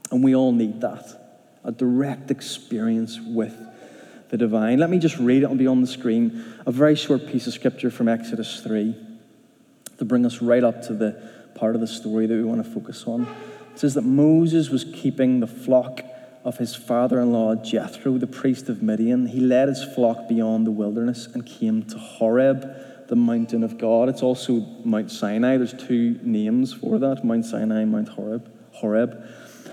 And 0.09 0.23
we 0.23 0.35
all 0.35 0.51
need 0.51 0.81
that 0.81 1.19
a 1.63 1.71
direct 1.71 2.31
experience 2.31 3.19
with 3.21 3.55
the 4.33 4.37
divine. 4.39 4.79
Let 4.79 4.89
me 4.89 4.97
just 4.97 5.19
read 5.19 5.43
it, 5.43 5.57
be 5.59 5.67
on 5.67 5.81
the 5.81 5.85
screen. 5.85 6.43
A 6.65 6.71
very 6.71 6.95
short 6.95 7.27
piece 7.27 7.45
of 7.45 7.53
scripture 7.53 7.91
from 7.91 8.07
Exodus 8.07 8.61
3 8.61 8.95
to 9.99 10.05
bring 10.05 10.25
us 10.25 10.41
right 10.41 10.63
up 10.63 10.81
to 10.87 10.95
the 10.95 11.21
part 11.53 11.75
of 11.75 11.81
the 11.81 11.87
story 11.87 12.25
that 12.25 12.33
we 12.33 12.43
want 12.43 12.65
to 12.65 12.67
focus 12.67 13.03
on. 13.05 13.27
It 13.73 13.79
says 13.79 13.93
that 13.93 14.01
Moses 14.01 14.71
was 14.71 14.85
keeping 14.85 15.39
the 15.39 15.45
flock 15.45 16.01
of 16.43 16.57
his 16.57 16.75
father 16.75 17.19
in 17.19 17.31
law 17.31 17.53
Jethro, 17.53 18.17
the 18.17 18.25
priest 18.25 18.69
of 18.69 18.81
Midian. 18.81 19.27
He 19.27 19.39
led 19.39 19.67
his 19.67 19.83
flock 19.83 20.27
beyond 20.27 20.65
the 20.65 20.71
wilderness 20.71 21.27
and 21.27 21.45
came 21.45 21.83
to 21.83 21.99
Horeb, 21.99 22.65
the 23.09 23.15
mountain 23.15 23.63
of 23.63 23.77
God. 23.77 24.09
It's 24.09 24.23
also 24.23 24.65
Mount 24.83 25.11
Sinai. 25.11 25.57
There's 25.57 25.73
two 25.73 26.19
names 26.23 26.73
for 26.73 26.97
that 26.97 27.23
Mount 27.23 27.45
Sinai, 27.45 27.85
Mount 27.85 28.09
Horeb. 28.09 28.51
Horeb. 28.71 29.27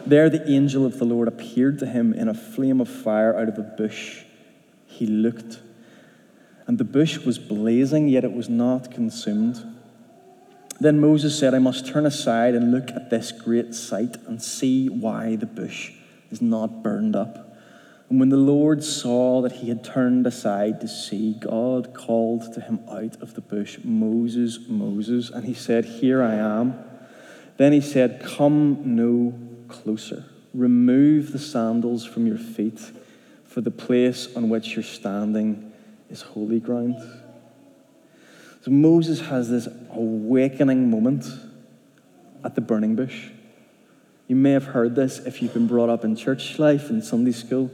There, 0.05 0.29
the 0.29 0.47
angel 0.51 0.85
of 0.85 0.99
the 0.99 1.07
Lord 1.07 1.29
appeared 1.29 1.79
to 1.79 1.87
him 1.87 2.13
in 2.13 2.29
a 2.29 2.35
flame 2.35 2.83
of 2.83 2.91
fire 2.91 3.35
out 3.35 3.49
of 3.49 3.57
a 3.57 3.63
bush. 3.63 4.25
He 5.01 5.07
looked, 5.07 5.61
and 6.67 6.77
the 6.77 6.85
bush 6.85 7.17
was 7.21 7.39
blazing, 7.39 8.07
yet 8.07 8.23
it 8.23 8.35
was 8.35 8.51
not 8.51 8.91
consumed. 8.91 9.65
Then 10.79 11.01
Moses 11.01 11.39
said, 11.39 11.55
I 11.55 11.59
must 11.59 11.87
turn 11.87 12.05
aside 12.05 12.55
and 12.55 12.71
look 12.71 12.91
at 12.91 13.09
this 13.09 13.33
great 13.33 13.75
sight 13.75 14.19
and 14.27 14.43
see 14.43 14.91
why 14.91 15.37
the 15.37 15.47
bush 15.47 15.93
is 16.31 16.43
not 16.43 16.83
burned 16.83 17.17
up. 17.17 17.57
And 18.11 18.21
when 18.21 18.29
the 18.29 18.37
Lord 18.37 18.85
saw 18.85 19.41
that 19.41 19.53
he 19.53 19.71
had 19.71 19.83
turned 19.83 20.27
aside 20.27 20.83
to 20.83 20.89
see, 20.89 21.33
God 21.33 21.95
called 21.95 22.53
to 22.53 22.61
him 22.61 22.81
out 22.91 23.17
of 23.23 23.33
the 23.33 23.41
bush, 23.41 23.79
Moses, 23.83 24.59
Moses. 24.69 25.31
And 25.31 25.47
he 25.47 25.55
said, 25.55 25.87
Here 25.87 26.23
I 26.23 26.35
am. 26.35 26.79
Then 27.57 27.73
he 27.73 27.81
said, 27.81 28.23
Come 28.23 28.83
no 28.85 29.33
closer. 29.69 30.27
Remove 30.53 31.33
the 31.33 31.39
sandals 31.39 32.05
from 32.05 32.27
your 32.27 32.37
feet, 32.37 32.91
for 33.51 33.61
the 33.61 33.71
place 33.71 34.29
on 34.37 34.49
which 34.49 34.77
you're 34.77 34.83
standing 34.85 35.73
is 36.09 36.23
holy 36.23 36.61
ground. 36.61 36.95
So 38.63 38.71
Moses 38.71 39.21
has 39.23 39.51
this 39.51 39.67
awakening 39.91 40.89
moment 40.89 41.25
at 42.45 42.55
the 42.55 42.61
burning 42.61 42.95
bush. 42.95 43.31
You 44.29 44.37
may 44.37 44.53
have 44.53 44.67
heard 44.67 44.95
this 44.95 45.19
if 45.19 45.43
you've 45.43 45.53
been 45.53 45.67
brought 45.67 45.89
up 45.89 46.05
in 46.05 46.15
church 46.15 46.61
life 46.61 46.91
and 46.91 47.03
Sunday 47.03 47.33
school. 47.33 47.73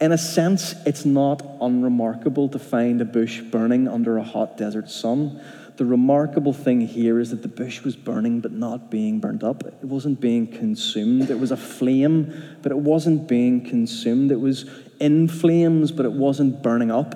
In 0.00 0.10
a 0.10 0.18
sense, 0.18 0.74
it's 0.84 1.04
not 1.04 1.40
unremarkable 1.60 2.48
to 2.48 2.58
find 2.58 3.00
a 3.00 3.04
bush 3.04 3.42
burning 3.42 3.86
under 3.86 4.18
a 4.18 4.24
hot 4.24 4.56
desert 4.56 4.90
sun. 4.90 5.40
The 5.76 5.84
remarkable 5.84 6.52
thing 6.52 6.80
here 6.82 7.18
is 7.18 7.30
that 7.30 7.42
the 7.42 7.48
bush 7.48 7.82
was 7.82 7.96
burning 7.96 8.40
but 8.40 8.52
not 8.52 8.90
being 8.90 9.18
burnt 9.18 9.42
up. 9.42 9.64
It 9.64 9.84
wasn't 9.84 10.20
being 10.20 10.46
consumed. 10.46 11.30
It 11.30 11.38
was 11.38 11.50
a 11.50 11.56
flame, 11.56 12.32
but 12.62 12.70
it 12.70 12.78
wasn't 12.78 13.26
being 13.26 13.64
consumed. 13.64 14.30
It 14.30 14.40
was 14.40 14.70
in 15.00 15.26
flames, 15.26 15.90
but 15.90 16.06
it 16.06 16.12
wasn't 16.12 16.62
burning 16.62 16.92
up. 16.92 17.14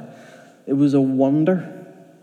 It 0.67 0.73
was 0.73 0.95
a 0.95 1.01
wonder. 1.01 1.75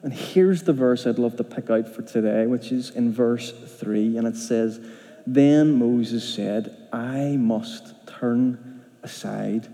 And 0.03 0.13
here's 0.13 0.63
the 0.63 0.73
verse 0.73 1.07
I'd 1.07 1.17
love 1.17 1.37
to 1.37 1.43
pick 1.43 1.69
out 1.69 1.87
for 1.87 2.01
today, 2.01 2.45
which 2.45 2.71
is 2.71 2.89
in 2.89 3.11
verse 3.11 3.51
3, 3.51 4.17
and 4.17 4.27
it 4.27 4.35
says, 4.35 4.79
then 5.25 5.79
Moses 5.79 6.23
said, 6.35 6.87
I 6.93 7.37
must 7.37 7.95
turn 8.05 8.83
aside 9.01 9.67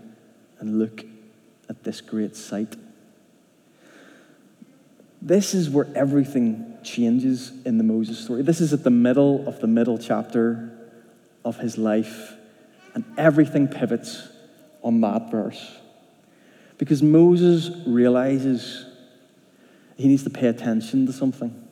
and 0.58 0.78
look 0.78 1.04
at 1.68 1.84
this 1.84 2.00
great 2.00 2.36
sight. 2.36 2.76
This 5.24 5.54
is 5.54 5.70
where 5.70 5.86
everything 5.94 6.78
changes 6.82 7.52
in 7.64 7.78
the 7.78 7.84
Moses 7.84 8.18
story. 8.18 8.42
This 8.42 8.60
is 8.60 8.72
at 8.72 8.82
the 8.82 8.90
middle 8.90 9.46
of 9.46 9.60
the 9.60 9.68
middle 9.68 9.96
chapter 9.96 10.68
of 11.44 11.58
his 11.58 11.78
life, 11.78 12.32
and 12.94 13.04
everything 13.16 13.68
pivots 13.68 14.28
on 14.82 15.00
that 15.02 15.30
verse. 15.30 15.78
Because 16.76 17.04
Moses 17.04 17.70
realizes 17.86 18.84
he 19.96 20.08
needs 20.08 20.24
to 20.24 20.30
pay 20.30 20.48
attention 20.48 21.06
to 21.06 21.12
something. 21.12 21.68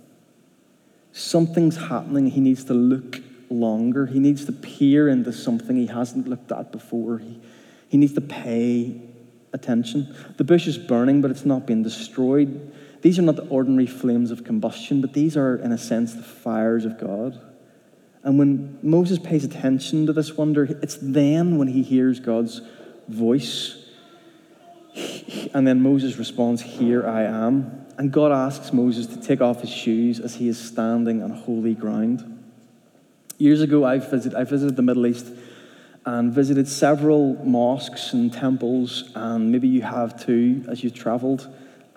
something's 1.12 1.76
happening. 1.76 2.28
He 2.28 2.40
needs 2.40 2.62
to 2.64 2.74
look 2.74 3.20
longer. 3.50 4.06
He 4.06 4.20
needs 4.20 4.44
to 4.44 4.52
peer 4.52 5.08
into 5.08 5.32
something 5.32 5.76
he 5.76 5.86
hasn't 5.86 6.28
looked 6.28 6.52
at 6.52 6.70
before. 6.70 7.18
He, 7.18 7.40
he 7.88 7.96
needs 7.96 8.12
to 8.14 8.20
pay 8.20 9.00
attention. 9.52 10.14
The 10.36 10.44
bush 10.44 10.68
is 10.68 10.78
burning, 10.78 11.20
but 11.20 11.32
it's 11.32 11.44
not 11.44 11.66
being 11.66 11.82
destroyed. 11.82 12.72
These 13.02 13.18
are 13.18 13.22
not 13.22 13.36
the 13.36 13.46
ordinary 13.48 13.86
flames 13.86 14.30
of 14.30 14.44
combustion, 14.44 15.00
but 15.00 15.12
these 15.12 15.36
are, 15.36 15.56
in 15.56 15.72
a 15.72 15.78
sense, 15.78 16.14
the 16.14 16.22
fires 16.22 16.84
of 16.84 16.98
God. 16.98 17.40
And 18.22 18.38
when 18.38 18.78
Moses 18.82 19.18
pays 19.18 19.44
attention 19.44 20.06
to 20.06 20.12
this 20.12 20.36
wonder, 20.36 20.64
it's 20.82 20.98
then 21.00 21.56
when 21.56 21.68
he 21.68 21.82
hears 21.82 22.20
God's 22.20 22.60
voice. 23.08 23.76
And 25.54 25.66
then 25.66 25.80
Moses 25.80 26.16
responds, 26.16 26.60
Here 26.60 27.06
I 27.06 27.22
am. 27.22 27.86
And 27.96 28.12
God 28.12 28.32
asks 28.32 28.72
Moses 28.72 29.06
to 29.08 29.20
take 29.20 29.40
off 29.40 29.60
his 29.60 29.70
shoes 29.70 30.20
as 30.20 30.36
he 30.36 30.48
is 30.48 30.58
standing 30.58 31.22
on 31.22 31.30
holy 31.30 31.74
ground. 31.74 32.38
Years 33.38 33.62
ago, 33.62 33.84
I 33.84 33.98
visited, 33.98 34.34
I 34.34 34.44
visited 34.44 34.76
the 34.76 34.82
Middle 34.82 35.06
East 35.06 35.26
and 36.04 36.32
visited 36.32 36.66
several 36.66 37.34
mosques 37.44 38.12
and 38.12 38.32
temples, 38.32 39.10
and 39.14 39.50
maybe 39.52 39.68
you 39.68 39.82
have 39.82 40.22
too 40.22 40.64
as 40.68 40.82
you've 40.82 40.94
traveled, 40.94 41.48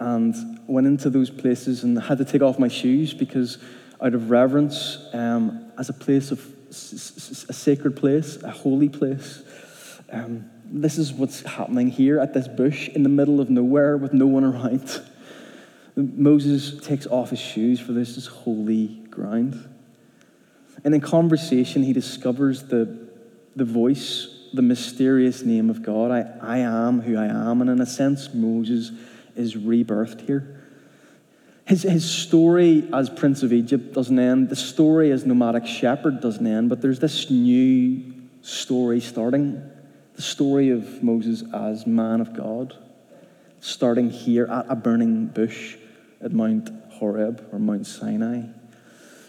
and 0.03 0.59
went 0.67 0.85
into 0.85 1.09
those 1.09 1.29
places 1.29 1.83
and 1.83 1.97
had 1.97 2.17
to 2.17 2.25
take 2.25 2.41
off 2.41 2.59
my 2.59 2.67
shoes 2.67 3.13
because, 3.13 3.57
out 4.01 4.13
of 4.13 4.29
reverence, 4.29 4.97
um, 5.13 5.71
as 5.77 5.87
a 5.89 5.93
place 5.93 6.31
of 6.31 6.45
a 6.69 7.53
sacred 7.53 7.95
place, 7.95 8.41
a 8.43 8.51
holy 8.51 8.89
place. 8.89 9.43
Um, 10.11 10.49
this 10.65 10.97
is 10.97 11.13
what's 11.13 11.41
happening 11.41 11.89
here 11.89 12.19
at 12.19 12.33
this 12.33 12.47
bush 12.47 12.89
in 12.89 13.03
the 13.03 13.09
middle 13.09 13.39
of 13.39 13.49
nowhere 13.49 13.95
with 13.95 14.11
no 14.11 14.25
one 14.25 14.43
around. 14.43 15.01
Moses 15.95 16.83
takes 16.85 17.07
off 17.07 17.29
his 17.29 17.39
shoes, 17.39 17.79
for 17.79 17.93
this 17.93 18.17
is 18.17 18.25
holy 18.25 18.87
ground. 19.09 19.69
And 20.83 20.93
in 20.93 20.99
conversation, 20.99 21.83
he 21.83 21.93
discovers 21.93 22.63
the, 22.63 23.07
the 23.55 23.63
voice, 23.63 24.27
the 24.53 24.63
mysterious 24.63 25.43
name 25.43 25.69
of 25.69 25.81
God. 25.81 26.11
I, 26.11 26.25
I 26.41 26.57
am 26.57 27.01
who 27.01 27.15
I 27.15 27.25
am. 27.25 27.61
And 27.61 27.69
in 27.69 27.79
a 27.79 27.85
sense, 27.85 28.33
Moses 28.33 28.91
is 29.35 29.55
rebirthed 29.55 30.21
here. 30.21 30.61
His, 31.65 31.83
his 31.83 32.09
story 32.09 32.87
as 32.93 33.09
Prince 33.09 33.41
of 33.43 33.53
Egypt 33.53 33.93
doesn't 33.93 34.19
end. 34.19 34.49
The 34.49 34.55
story 34.55 35.11
as 35.11 35.25
nomadic 35.25 35.65
shepherd 35.65 36.19
doesn't 36.19 36.45
end. 36.45 36.69
But 36.69 36.81
there's 36.81 36.99
this 36.99 37.29
new 37.29 38.13
story 38.41 38.99
starting 38.99 39.69
the 40.15 40.21
story 40.21 40.69
of 40.69 41.01
Moses 41.01 41.43
as 41.53 41.87
man 41.87 42.21
of 42.21 42.35
God, 42.35 42.77
starting 43.59 44.09
here 44.09 44.45
at 44.45 44.65
a 44.69 44.75
burning 44.75 45.27
bush 45.27 45.75
at 46.21 46.31
Mount 46.31 46.69
Horeb 46.91 47.47
or 47.51 47.59
Mount 47.59 47.87
Sinai. 47.87 48.43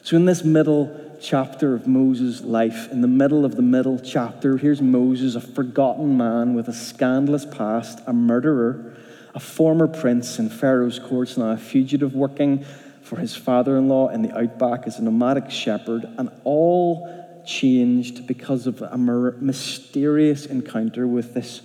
So, 0.03 0.17
in 0.17 0.27
this 0.27 0.45
middle 0.45 1.17
chapter 1.23 1.75
of 1.75 1.87
Moses' 1.87 2.43
life, 2.43 2.93
in 2.93 3.01
the 3.01 3.09
middle 3.09 3.47
of 3.47 3.57
the 3.57 3.63
middle 3.63 3.99
chapter, 3.99 4.59
here's 4.59 4.83
Moses, 4.83 5.35
a 5.35 5.41
forgotten 5.41 6.19
man 6.19 6.53
with 6.53 6.69
a 6.69 6.75
scandalous 6.75 7.47
past, 7.47 8.01
a 8.07 8.13
murderer, 8.13 8.95
a 9.35 9.41
former 9.41 9.89
prince 9.89 10.39
in 10.39 10.49
Pharaoh's 10.49 10.99
courts, 10.99 11.37
now 11.37 11.51
a 11.51 11.57
fugitive 11.57 12.15
working 12.15 12.65
for 13.03 13.17
his 13.17 13.35
father 13.37 13.77
in 13.77 13.89
law 13.89 14.09
in 14.09 14.23
the 14.23 14.37
outback 14.37 14.87
as 14.87 14.99
a 14.99 15.03
nomadic 15.03 15.51
shepherd, 15.51 16.07
and 16.19 16.31
all 16.45 17.43
changed 17.45 18.27
because 18.27 18.67
of 18.67 18.81
a 18.81 18.97
mysterious 18.97 20.47
encounter 20.47 21.07
with 21.07 21.35
this 21.35 21.61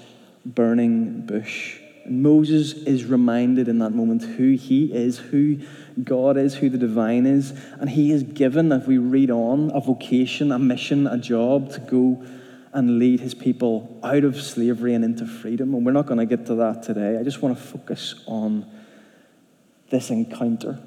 burning 0.46 1.22
bush. 1.22 1.80
Moses 2.06 2.74
is 2.74 3.06
reminded 3.06 3.68
in 3.68 3.80
that 3.80 3.92
moment 3.92 4.24
who 4.24 4.54
he 4.54 4.92
is, 4.92 5.20
who 5.20 5.60
God 6.04 6.38
is, 6.38 6.56
who 6.56 6.70
the 6.70 6.78
divine 6.78 7.26
is. 7.26 7.52
And 7.80 7.90
he 7.90 8.12
is 8.12 8.24
given, 8.24 8.72
if 8.72 8.88
we 8.88 8.98
read 8.98 9.30
on, 9.30 9.72
a 9.74 9.80
vocation, 9.80 10.52
a 10.52 10.58
mission, 10.58 11.06
a 11.06 11.18
job 11.18 11.72
to 11.74 11.80
go 11.80 12.26
and 12.74 13.00
lead 13.00 13.20
his 13.20 13.34
people 13.34 14.00
out 14.04 14.24
of 14.24 14.40
slavery 14.40 14.94
and 14.94 15.04
into 15.04 15.26
freedom. 15.26 15.74
And 15.74 15.86
we're 15.86 15.92
not 15.92 16.06
going 16.06 16.20
to 16.20 16.26
get 16.26 16.46
to 16.48 16.56
that 16.56 16.84
today. 16.84 17.18
I 17.18 17.24
just 17.24 17.42
want 17.42 17.58
to 17.58 17.64
focus 17.64 18.16
on 18.28 18.70
this 19.90 20.10
encounter 20.10 20.80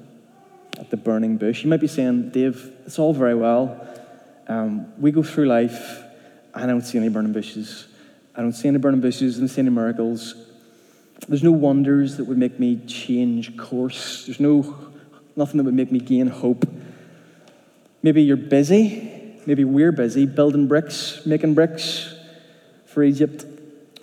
at 0.79 0.89
the 0.89 0.97
burning 0.97 1.37
bush. 1.37 1.63
You 1.63 1.69
might 1.69 1.81
be 1.81 1.87
saying, 1.87 2.29
Dave, 2.29 2.71
it's 2.85 2.97
all 2.99 3.13
very 3.13 3.35
well. 3.35 3.87
Um, 4.47 4.99
we 4.99 5.11
go 5.11 5.23
through 5.23 5.45
life, 5.45 6.03
I 6.53 6.65
don't 6.65 6.81
see 6.81 6.97
any 6.97 7.09
burning 7.09 7.33
bushes. 7.33 7.87
I 8.35 8.41
don't 8.41 8.53
see 8.53 8.67
any 8.67 8.77
burning 8.77 9.01
bushes, 9.01 9.37
I 9.37 9.39
don't 9.39 9.47
see 9.47 9.61
any 9.61 9.69
miracles. 9.69 10.35
There's 11.27 11.43
no 11.43 11.51
wonders 11.51 12.17
that 12.17 12.25
would 12.25 12.37
make 12.37 12.59
me 12.59 12.77
change 12.85 13.55
course. 13.55 14.25
There's 14.25 14.39
no 14.39 14.91
nothing 15.35 15.57
that 15.57 15.63
would 15.63 15.73
make 15.73 15.91
me 15.91 15.99
gain 15.99 16.27
hope. 16.27 16.65
Maybe 18.01 18.21
you're 18.23 18.37
busy, 18.37 19.22
maybe 19.45 19.63
we're 19.63 19.91
busy 19.91 20.25
building 20.25 20.67
bricks, 20.67 21.25
making 21.25 21.53
bricks 21.53 22.13
for 22.85 23.03
Egypt, 23.03 23.45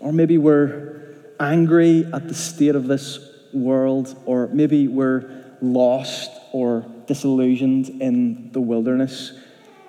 or 0.00 0.12
maybe 0.12 0.38
we're 0.38 1.16
angry 1.38 2.06
at 2.12 2.28
the 2.28 2.34
state 2.34 2.74
of 2.74 2.86
this 2.86 3.18
world, 3.52 4.20
or 4.26 4.48
maybe 4.48 4.88
we're 4.88 5.56
lost 5.60 6.30
or 6.52 6.84
disillusioned 7.06 7.88
in 8.00 8.52
the 8.52 8.60
wilderness. 8.60 9.32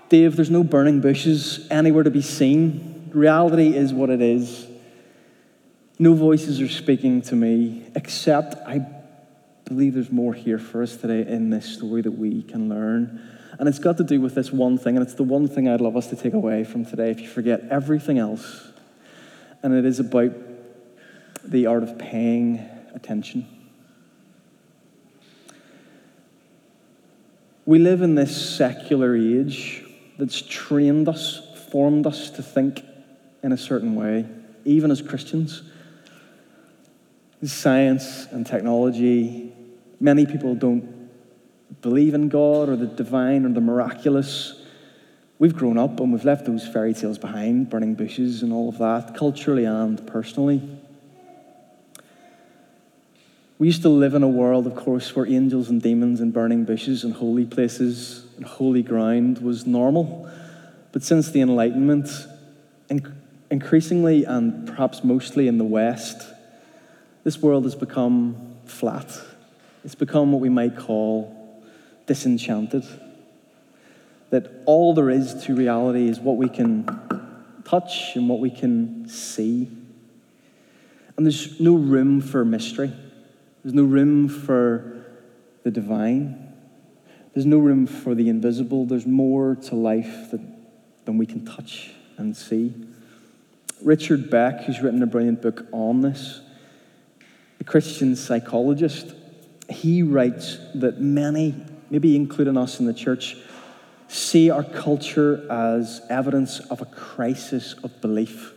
Dave, 0.09 0.35
there's 0.35 0.49
no 0.49 0.63
burning 0.63 0.99
bushes 1.01 1.67
anywhere 1.71 2.03
to 2.03 2.11
be 2.11 2.21
seen. 2.21 3.09
Reality 3.13 3.75
is 3.75 3.93
what 3.93 4.09
it 4.09 4.21
is. 4.21 4.67
No 5.99 6.13
voices 6.13 6.59
are 6.59 6.67
speaking 6.67 7.21
to 7.23 7.35
me, 7.35 7.85
except 7.95 8.55
I 8.67 8.85
believe 9.65 9.93
there's 9.93 10.11
more 10.11 10.33
here 10.33 10.57
for 10.57 10.83
us 10.83 10.97
today 10.97 11.31
in 11.31 11.49
this 11.49 11.65
story 11.65 12.01
that 12.01 12.11
we 12.11 12.43
can 12.43 12.67
learn. 12.67 13.21
And 13.61 13.69
it's 13.69 13.77
got 13.77 13.97
to 13.97 14.03
do 14.03 14.19
with 14.19 14.33
this 14.33 14.51
one 14.51 14.79
thing, 14.79 14.97
and 14.97 15.05
it's 15.05 15.13
the 15.13 15.21
one 15.21 15.47
thing 15.47 15.69
I'd 15.69 15.81
love 15.81 15.95
us 15.95 16.07
to 16.07 16.15
take 16.15 16.33
away 16.33 16.63
from 16.63 16.83
today 16.83 17.11
if 17.11 17.21
you 17.21 17.27
forget 17.27 17.61
everything 17.69 18.17
else. 18.17 18.71
And 19.61 19.71
it 19.71 19.85
is 19.85 19.99
about 19.99 20.31
the 21.43 21.67
art 21.67 21.83
of 21.83 21.99
paying 21.99 22.67
attention. 22.95 23.47
We 27.67 27.77
live 27.77 28.01
in 28.01 28.15
this 28.15 28.57
secular 28.57 29.15
age 29.15 29.83
that's 30.17 30.41
trained 30.41 31.07
us, 31.07 31.39
formed 31.69 32.07
us 32.07 32.31
to 32.31 32.41
think 32.41 32.83
in 33.43 33.51
a 33.51 33.57
certain 33.57 33.93
way, 33.93 34.25
even 34.65 34.89
as 34.89 35.03
Christians. 35.03 35.61
Science 37.43 38.25
and 38.31 38.43
technology 38.43 39.53
Many 40.01 40.25
people 40.25 40.55
don't 40.55 40.90
believe 41.81 42.13
in 42.13 42.27
God 42.27 42.69
or 42.69 42.75
the 42.75 42.87
divine 42.87 43.45
or 43.45 43.49
the 43.49 43.61
miraculous. 43.61 44.55
We've 45.39 45.55
grown 45.55 45.77
up 45.77 45.99
and 45.99 46.11
we've 46.11 46.25
left 46.25 46.45
those 46.45 46.67
fairy 46.67 46.93
tales 46.93 47.17
behind, 47.17 47.69
burning 47.69 47.95
bushes 47.95 48.43
and 48.43 48.51
all 48.51 48.69
of 48.69 48.77
that, 48.79 49.15
culturally 49.15 49.65
and 49.65 50.05
personally. 50.05 50.61
We 53.57 53.67
used 53.67 53.83
to 53.83 53.89
live 53.89 54.15
in 54.15 54.23
a 54.23 54.27
world, 54.27 54.65
of 54.67 54.75
course, 54.75 55.15
where 55.15 55.27
angels 55.27 55.69
and 55.69 55.81
demons 55.81 56.19
and 56.19 56.33
burning 56.33 56.65
bushes 56.65 57.03
and 57.03 57.13
holy 57.13 57.45
places 57.45 58.25
and 58.35 58.45
holy 58.45 58.81
ground 58.81 59.39
was 59.39 59.67
normal. 59.67 60.29
But 60.91 61.03
since 61.03 61.31
the 61.31 61.41
Enlightenment, 61.41 62.09
increasingly 63.49 64.25
and 64.25 64.67
perhaps 64.67 65.03
mostly 65.03 65.47
in 65.47 65.57
the 65.57 65.63
West, 65.63 66.27
this 67.23 67.37
world 67.37 67.65
has 67.65 67.75
become 67.75 68.55
flat 68.65 69.11
it's 69.83 69.95
become 69.95 70.31
what 70.31 70.41
we 70.41 70.49
might 70.49 70.77
call 70.77 71.40
disenchanted. 72.11 72.83
That 74.31 74.63
all 74.65 74.93
there 74.93 75.09
is 75.09 75.45
to 75.45 75.55
reality 75.55 76.09
is 76.09 76.19
what 76.19 76.35
we 76.35 76.49
can 76.49 76.85
touch 77.63 78.17
and 78.17 78.27
what 78.27 78.39
we 78.39 78.49
can 78.49 79.07
see. 79.07 79.69
And 81.15 81.25
there's 81.25 81.57
no 81.61 81.73
room 81.73 82.19
for 82.19 82.43
mystery. 82.43 82.91
There's 83.63 83.73
no 83.73 83.83
room 83.83 84.27
for 84.27 85.05
the 85.63 85.71
divine. 85.71 86.53
There's 87.33 87.45
no 87.45 87.59
room 87.59 87.87
for 87.87 88.13
the 88.13 88.27
invisible. 88.27 88.85
There's 88.85 89.05
more 89.05 89.55
to 89.67 89.75
life 89.75 90.31
that, 90.31 90.41
than 91.05 91.17
we 91.17 91.25
can 91.25 91.45
touch 91.45 91.91
and 92.17 92.35
see. 92.35 92.73
Richard 93.81 94.29
Beck, 94.29 94.65
who's 94.65 94.81
written 94.81 95.01
a 95.01 95.07
brilliant 95.07 95.41
book 95.41 95.65
on 95.71 96.01
this, 96.01 96.41
the 97.57 97.63
Christian 97.63 98.17
psychologist, 98.17 99.13
he 99.69 100.03
writes 100.03 100.57
that 100.75 100.99
many, 100.99 101.55
maybe 101.91 102.15
including 102.15 102.57
us 102.57 102.79
in 102.79 102.87
the 102.87 102.93
church, 102.93 103.35
see 104.07 104.49
our 104.49 104.63
culture 104.63 105.45
as 105.51 106.01
evidence 106.09 106.59
of 106.71 106.81
a 106.81 106.85
crisis 106.85 107.73
of 107.83 108.01
belief. 108.01 108.53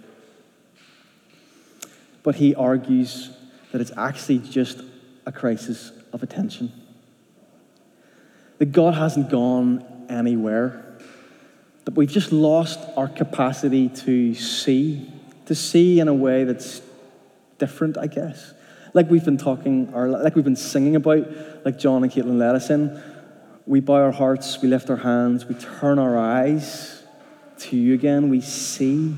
But 2.23 2.37
he 2.37 2.55
argues 2.55 3.37
that 3.73 3.81
it's 3.81 3.93
actually 3.97 4.39
just 4.39 4.81
a 5.27 5.33
crisis 5.33 5.93
of 6.13 6.23
attention. 6.23 6.73
That 8.59 8.73
God 8.73 8.95
hasn't 8.95 9.31
gone 9.31 10.07
anywhere, 10.09 10.85
that 11.85 11.95
we've 11.95 12.11
just 12.11 12.33
lost 12.33 12.79
our 12.97 13.09
capacity 13.09 13.89
to 13.89 14.35
see, 14.35 15.11
to 15.47 15.55
see 15.55 16.01
in 16.01 16.09
a 16.09 16.15
way 16.15 16.45
that's 16.45 16.81
different, 17.59 17.99
I 17.99 18.07
guess 18.07 18.55
like 18.95 19.11
we've 19.11 19.25
been 19.25 19.37
talking, 19.37 19.93
or 19.93 20.09
like 20.09 20.37
we've 20.37 20.45
been 20.45 20.57
singing 20.57 20.97
about, 20.97 21.27
like 21.65 21.79
John 21.79 22.03
and 22.03 22.11
Caitlin 22.11 22.39
led 22.39 22.55
us 22.55 22.71
in, 22.71 23.03
we 23.67 23.81
bow 23.81 23.95
our 23.95 24.13
hearts, 24.13 24.61
we 24.61 24.69
lift 24.69 24.91
our 24.91 24.97
hands, 24.97 25.47
we 25.47 25.55
turn 25.55 25.99
our 25.99 26.19
eyes 26.19 27.03
to 27.59 27.77
you 27.77 27.95
again, 27.95 28.29
we 28.29 28.41
see. 28.41 29.15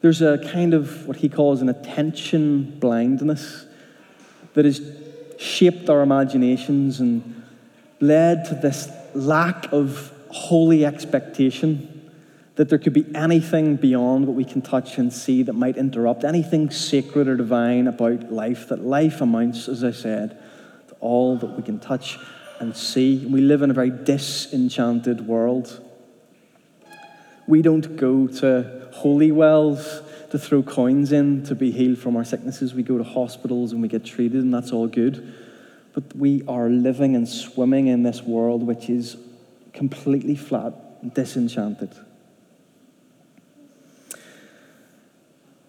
There's 0.00 0.22
a 0.22 0.38
kind 0.50 0.74
of 0.74 1.06
what 1.06 1.18
he 1.18 1.28
calls 1.28 1.62
an 1.62 1.68
attention 1.68 2.78
blindness 2.78 3.66
that 4.54 4.64
has 4.64 4.80
shaped 5.38 5.88
our 5.88 6.02
imaginations 6.02 7.00
and 7.00 7.44
led 8.00 8.44
to 8.46 8.54
this 8.54 8.90
lack 9.14 9.72
of 9.72 10.12
holy 10.30 10.84
expectation 10.84 12.10
that 12.56 12.68
there 12.68 12.78
could 12.78 12.92
be 12.92 13.06
anything 13.14 13.76
beyond 13.76 14.26
what 14.26 14.36
we 14.36 14.44
can 14.44 14.60
touch 14.60 14.98
and 14.98 15.12
see 15.12 15.42
that 15.42 15.54
might 15.54 15.76
interrupt 15.76 16.24
anything 16.24 16.70
sacred 16.70 17.28
or 17.28 17.36
divine 17.36 17.86
about 17.86 18.32
life, 18.32 18.68
that 18.68 18.80
life 18.80 19.20
amounts, 19.20 19.68
as 19.68 19.84
I 19.84 19.90
said, 19.90 20.38
to 20.88 20.94
all 21.00 21.36
that 21.38 21.56
we 21.56 21.62
can 21.62 21.78
touch 21.78 22.18
and 22.62 22.76
see. 22.76 23.26
We 23.26 23.40
live 23.40 23.62
in 23.62 23.70
a 23.70 23.74
very 23.74 23.90
disenchanted 23.90 25.26
world. 25.26 25.84
We 27.46 27.60
don't 27.60 27.96
go 27.96 28.28
to 28.28 28.88
holy 28.92 29.32
wells 29.32 30.00
to 30.30 30.38
throw 30.38 30.62
coins 30.62 31.12
in 31.12 31.44
to 31.44 31.54
be 31.54 31.72
healed 31.72 31.98
from 31.98 32.16
our 32.16 32.24
sicknesses. 32.24 32.72
We 32.72 32.84
go 32.84 32.96
to 32.96 33.04
hospitals 33.04 33.72
and 33.72 33.82
we 33.82 33.88
get 33.88 34.04
treated, 34.04 34.42
and 34.42 34.54
that's 34.54 34.72
all 34.72 34.86
good. 34.86 35.34
But 35.92 36.16
we 36.16 36.42
are 36.48 36.70
living 36.70 37.16
and 37.16 37.28
swimming 37.28 37.88
in 37.88 38.04
this 38.04 38.22
world 38.22 38.62
which 38.62 38.88
is 38.88 39.16
completely 39.74 40.36
flat, 40.36 41.14
disenchanted. 41.14 41.94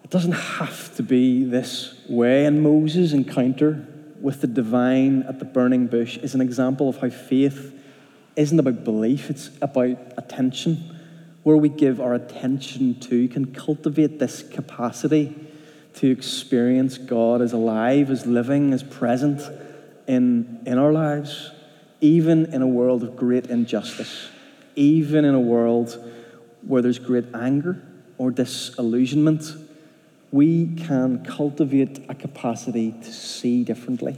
It 0.04 0.10
doesn't 0.10 0.32
have 0.32 0.94
to 0.96 1.02
be 1.02 1.44
this 1.44 1.94
way. 2.08 2.46
And 2.46 2.62
Moses' 2.62 3.12
encounter 3.12 3.86
with 4.20 4.40
the 4.40 4.46
divine 4.46 5.22
at 5.24 5.38
the 5.38 5.44
burning 5.44 5.86
bush 5.86 6.16
is 6.18 6.34
an 6.34 6.40
example 6.40 6.88
of 6.88 6.98
how 6.98 7.10
faith 7.10 7.78
isn't 8.36 8.58
about 8.58 8.84
belief, 8.84 9.30
it's 9.30 9.50
about 9.60 9.96
attention 10.16 10.94
where 11.44 11.56
we 11.56 11.68
give 11.68 12.00
our 12.00 12.14
attention 12.14 12.98
to 12.98 13.28
can 13.28 13.54
cultivate 13.54 14.18
this 14.18 14.42
capacity 14.42 15.36
to 15.94 16.10
experience 16.10 16.98
God 16.98 17.40
as 17.40 17.52
alive, 17.52 18.10
as 18.10 18.26
living, 18.26 18.72
as 18.72 18.82
present 18.82 19.42
in, 20.08 20.60
in 20.66 20.78
our 20.78 20.92
lives, 20.92 21.52
even 22.00 22.52
in 22.52 22.62
a 22.62 22.66
world 22.66 23.02
of 23.02 23.14
great 23.14 23.46
injustice, 23.46 24.28
even 24.74 25.24
in 25.24 25.34
a 25.34 25.40
world 25.40 26.02
where 26.62 26.82
there's 26.82 26.98
great 26.98 27.26
anger 27.34 27.80
or 28.18 28.30
disillusionment. 28.30 29.44
We 30.34 30.74
can 30.74 31.24
cultivate 31.24 32.04
a 32.08 32.14
capacity 32.14 32.90
to 32.90 33.12
see 33.12 33.62
differently. 33.62 34.16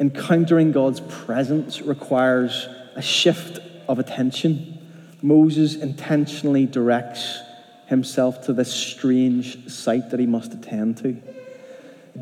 Encountering 0.00 0.72
God's 0.72 1.00
presence 1.00 1.82
requires 1.82 2.66
a 2.96 3.02
shift 3.02 3.58
of 3.88 3.98
attention 3.98 4.78
Moses 5.22 5.74
intentionally 5.74 6.66
directs 6.66 7.40
himself 7.86 8.46
to 8.46 8.52
this 8.52 8.72
strange 8.72 9.68
sight 9.68 10.10
that 10.10 10.20
he 10.20 10.26
must 10.26 10.54
attend 10.54 10.98
to. 10.98 11.20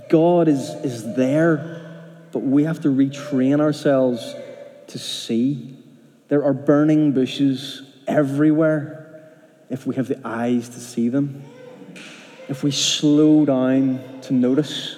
God 0.08 0.48
is, 0.48 0.70
is 0.82 1.14
there, 1.14 2.08
but 2.32 2.40
we 2.40 2.64
have 2.64 2.80
to 2.80 2.88
retrain 2.88 3.60
ourselves 3.60 4.34
to 4.88 4.98
see. 4.98 5.76
There 6.28 6.44
are 6.44 6.54
burning 6.54 7.12
bushes 7.12 7.82
everywhere 8.06 9.30
if 9.68 9.86
we 9.86 9.96
have 9.96 10.08
the 10.08 10.20
eyes 10.26 10.68
to 10.70 10.80
see 10.80 11.08
them. 11.08 11.44
If 12.48 12.62
we 12.62 12.70
slow 12.70 13.44
down 13.44 14.20
to 14.22 14.32
notice, 14.32 14.96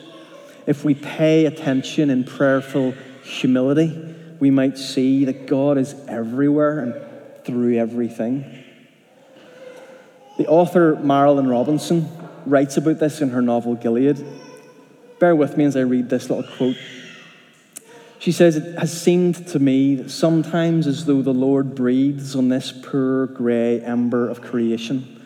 if 0.66 0.84
we 0.84 0.94
pay 0.94 1.46
attention 1.46 2.10
in 2.10 2.24
prayerful 2.24 2.92
humility, 3.22 4.14
we 4.38 4.50
might 4.50 4.76
see 4.76 5.24
that 5.24 5.46
God 5.46 5.78
is 5.78 5.94
everywhere 6.06 6.80
and 6.80 7.44
through 7.44 7.78
everything. 7.78 8.64
The 10.36 10.46
author 10.46 10.94
Marilynne 10.96 11.50
Robinson 11.50 12.08
writes 12.44 12.76
about 12.76 12.98
this 12.98 13.22
in 13.22 13.30
her 13.30 13.40
novel 13.40 13.74
Gilead. 13.76 14.24
Bear 15.18 15.34
with 15.34 15.56
me 15.56 15.64
as 15.64 15.74
I 15.74 15.80
read 15.80 16.10
this 16.10 16.28
little 16.28 16.48
quote. 16.56 16.76
She 18.18 18.30
says, 18.30 18.56
It 18.56 18.78
has 18.78 19.00
seemed 19.00 19.48
to 19.48 19.58
me 19.58 19.94
that 19.96 20.10
sometimes 20.10 20.86
as 20.86 21.06
though 21.06 21.22
the 21.22 21.32
Lord 21.32 21.74
breathes 21.74 22.36
on 22.36 22.50
this 22.50 22.72
poor 22.72 23.26
grey 23.26 23.80
ember 23.80 24.28
of 24.28 24.42
creation 24.42 25.17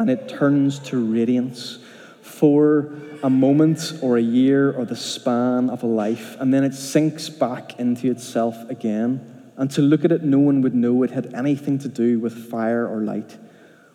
and 0.00 0.10
it 0.10 0.28
turns 0.28 0.78
to 0.80 0.98
radiance 1.12 1.78
for 2.22 2.92
a 3.22 3.30
moment 3.30 3.94
or 4.02 4.16
a 4.16 4.22
year 4.22 4.72
or 4.72 4.84
the 4.84 4.96
span 4.96 5.70
of 5.70 5.82
a 5.82 5.86
life, 5.86 6.36
and 6.40 6.52
then 6.52 6.64
it 6.64 6.74
sinks 6.74 7.28
back 7.28 7.78
into 7.78 8.10
itself 8.10 8.56
again 8.68 9.40
and 9.60 9.70
to 9.72 9.82
look 9.82 10.06
at 10.06 10.10
it, 10.10 10.22
no 10.22 10.38
one 10.38 10.62
would 10.62 10.74
know 10.74 11.02
it 11.02 11.10
had 11.10 11.34
anything 11.34 11.78
to 11.80 11.88
do 11.88 12.18
with 12.18 12.32
fire 12.32 12.88
or 12.88 13.02
light. 13.02 13.36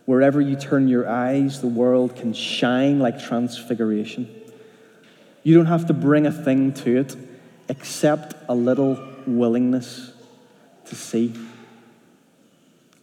Wherever 0.06 0.40
you 0.40 0.56
turn 0.56 0.88
your 0.88 1.10
eyes, 1.10 1.60
the 1.60 1.68
world 1.68 2.16
can 2.16 2.34
shine 2.34 3.00
like 3.00 3.20
transfiguration. 3.20 4.30
You 5.42 5.56
don't 5.56 5.66
have 5.66 5.88
to 5.88 5.94
bring 5.94 6.28
a 6.28 6.32
thing 6.32 6.72
to 6.74 6.98
it 7.00 7.16
except 7.68 8.36
a 8.48 8.54
little 8.54 9.00
willingness 9.26 10.14
to 10.86 10.94
see. 10.94 11.34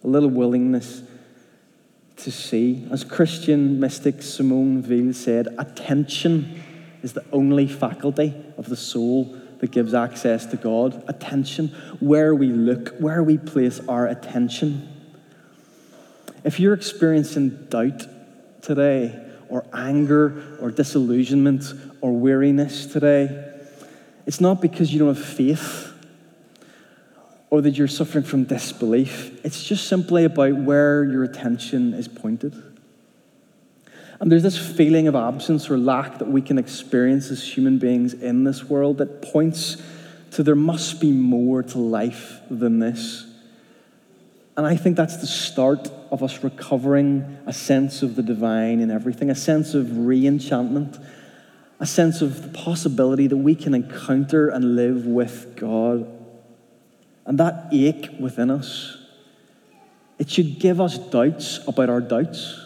A 0.05 0.07
little 0.07 0.31
willingness 0.31 1.03
to 2.23 2.31
see. 2.31 2.87
As 2.91 3.05
Christian 3.05 3.81
mystic 3.81 4.23
Simone 4.23 4.83
Weil 4.83 5.13
said, 5.13 5.49
attention 5.59 6.63
is 7.03 7.13
the 7.13 7.25
only 7.33 7.67
faculty 7.67 8.35
of 8.57 8.69
the 8.69 8.77
soul 8.77 9.37
that 9.59 9.71
gives 9.71 9.95
access 9.95 10.47
to 10.47 10.57
God. 10.57 11.05
Attention, 11.09 11.69
where 12.01 12.35
we 12.35 12.49
look, 12.49 12.97
where 12.99 13.23
we 13.23 13.39
place 13.39 13.81
our 13.89 14.07
attention. 14.07 14.89
If 16.45 16.59
you're 16.59 16.75
experiencing 16.75 17.67
doubt 17.69 18.07
today, 18.61 19.19
or 19.49 19.65
anger, 19.73 20.59
or 20.61 20.71
disillusionment, 20.71 21.65
or 22.01 22.13
weariness 22.13 22.87
today, 22.87 23.51
it's 24.27 24.41
not 24.41 24.61
because 24.61 24.93
you 24.93 24.99
don't 24.99 25.15
have 25.15 25.25
faith 25.25 25.92
or 27.53 27.61
that 27.61 27.77
you're 27.77 27.87
suffering 27.87 28.25
from 28.25 28.45
disbelief. 28.45 29.38
It's 29.45 29.62
just 29.62 29.87
simply 29.87 30.25
about 30.25 30.57
where 30.57 31.05
your 31.05 31.23
attention 31.23 31.93
is 31.93 32.09
pointed. 32.09 32.55
And 34.19 34.33
there's 34.33 34.43
this 34.43 34.57
feeling 34.57 35.07
of 35.07 35.15
absence 35.15 35.69
or 35.69 35.77
lack 35.77 36.19
that 36.21 36.29
we 36.29 36.41
can 36.41 36.57
experience 36.57 37.31
as 37.31 37.47
human 37.47 37.77
beings 37.77 38.15
in 38.15 38.45
this 38.45 38.65
world 38.65 38.97
that 38.99 39.21
points 39.21 39.77
to 40.31 40.43
there 40.43 40.55
must 40.55 40.99
be 40.99 41.12
more 41.12 41.62
to 41.62 41.79
life 41.79 42.41
than 42.51 42.79
this. 42.79 43.27
And 44.57 44.67
I 44.67 44.75
think 44.75 44.97
that's 44.97 45.19
the 45.19 45.27
start 45.27 45.91
of 46.11 46.23
us 46.23 46.43
recovering 46.43 47.37
a 47.45 47.53
sense 47.53 48.03
of 48.03 48.17
the 48.17 48.23
divine 48.23 48.81
in 48.81 48.91
everything, 48.91 49.29
a 49.29 49.35
sense 49.35 49.75
of 49.75 50.07
re 50.07 50.27
enchantment, 50.27 50.99
a 51.81 51.87
sense 51.87 52.23
of 52.23 52.51
the 52.51 52.59
possibility 52.59 53.27
that 53.27 53.37
we 53.37 53.55
can 53.55 53.75
encounter 53.75 54.49
and 54.49 54.75
live 54.75 55.05
with 55.05 55.55
God. 55.55 56.21
And 57.25 57.39
that 57.39 57.69
ache 57.73 58.11
within 58.19 58.51
us, 58.51 58.97
it 60.19 60.29
should 60.29 60.59
give 60.59 60.81
us 60.81 60.99
doubts 60.99 61.61
about 61.67 61.89
our 61.89 62.01
doubts. 62.01 62.61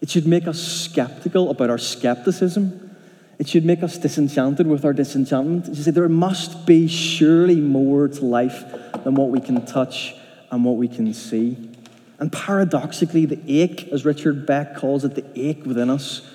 It 0.00 0.10
should 0.10 0.26
make 0.26 0.46
us 0.46 0.60
skeptical 0.60 1.50
about 1.50 1.70
our 1.70 1.78
skepticism. 1.78 2.96
It 3.38 3.48
should 3.48 3.64
make 3.64 3.82
us 3.82 3.98
disenchanted 3.98 4.66
with 4.66 4.84
our 4.84 4.92
disenchantment. 4.92 5.68
You 5.68 5.82
say 5.82 5.90
there 5.90 6.08
must 6.08 6.66
be 6.66 6.88
surely 6.88 7.60
more 7.60 8.08
to 8.08 8.24
life 8.24 8.64
than 9.04 9.14
what 9.14 9.30
we 9.30 9.40
can 9.40 9.64
touch 9.64 10.14
and 10.50 10.64
what 10.64 10.76
we 10.76 10.88
can 10.88 11.12
see. 11.14 11.70
And 12.18 12.32
paradoxically, 12.32 13.26
the 13.26 13.40
ache, 13.46 13.88
as 13.92 14.04
Richard 14.04 14.44
Beck 14.44 14.76
calls 14.76 15.04
it, 15.04 15.14
the 15.14 15.24
ache 15.36 15.64
within 15.64 15.88
us, 15.88 16.28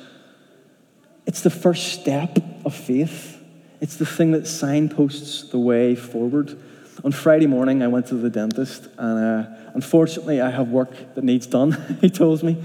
it's 1.26 1.42
the 1.42 1.50
first 1.50 1.94
step 1.94 2.38
of 2.66 2.74
faith. 2.74 3.42
It's 3.82 3.98
the 3.98 4.06
thing 4.06 4.32
that 4.32 4.48
signposts 4.48 5.50
the 5.50 5.60
way 5.60 5.96
forward. 5.96 6.58
On 7.04 7.12
Friday 7.12 7.48
morning, 7.48 7.84
I 7.84 7.88
went 7.88 8.08
to 8.08 8.16
the 8.16 8.30
dentist, 8.30 8.88
and 8.98 9.46
uh, 9.46 9.50
unfortunately, 9.74 10.40
I 10.40 10.50
have 10.50 10.70
work 10.70 11.16
that 11.16 11.24
needs 11.26 11.46
done, 11.46 11.98
he 12.02 12.10
told 12.10 12.44
me. 12.44 12.64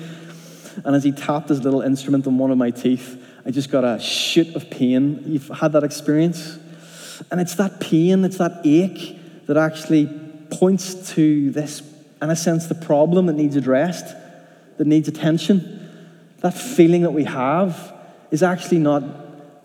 And 0.85 0.95
as 0.95 1.03
he 1.03 1.11
tapped 1.11 1.49
his 1.49 1.65
little 1.65 1.81
instrument 1.81 2.25
on 2.29 2.39
one 2.39 2.53
of 2.53 2.59
my 2.59 2.71
teeth, 2.71 3.21
I 3.45 3.51
just 3.51 3.69
got 3.69 3.83
a 3.83 3.99
shoot 3.99 4.55
of 4.55 4.71
pain. 4.71 5.25
You've 5.27 5.49
had 5.49 5.73
that 5.73 5.83
experience? 5.83 6.57
And 7.33 7.41
it's 7.41 7.57
that 7.57 7.81
pain, 7.81 8.25
it's 8.25 8.39
that 8.39 8.61
ache 8.63 9.19
that 9.47 9.57
actually 9.57 10.07
points 10.53 11.13
to 11.15 11.51
this, 11.51 11.83
in 12.23 12.31
a 12.31 12.37
sense, 12.37 12.67
the 12.67 12.77
problem 12.77 13.27
that 13.27 13.33
needs 13.33 13.57
addressed, 13.57 14.15
that 14.77 14.87
needs 14.87 15.09
attention. 15.09 15.75
That 16.43 16.55
feeling 16.55 17.03
that 17.03 17.11
we 17.11 17.25
have 17.25 17.93
is 18.31 18.45
actually 18.45 18.79
not 18.79 19.03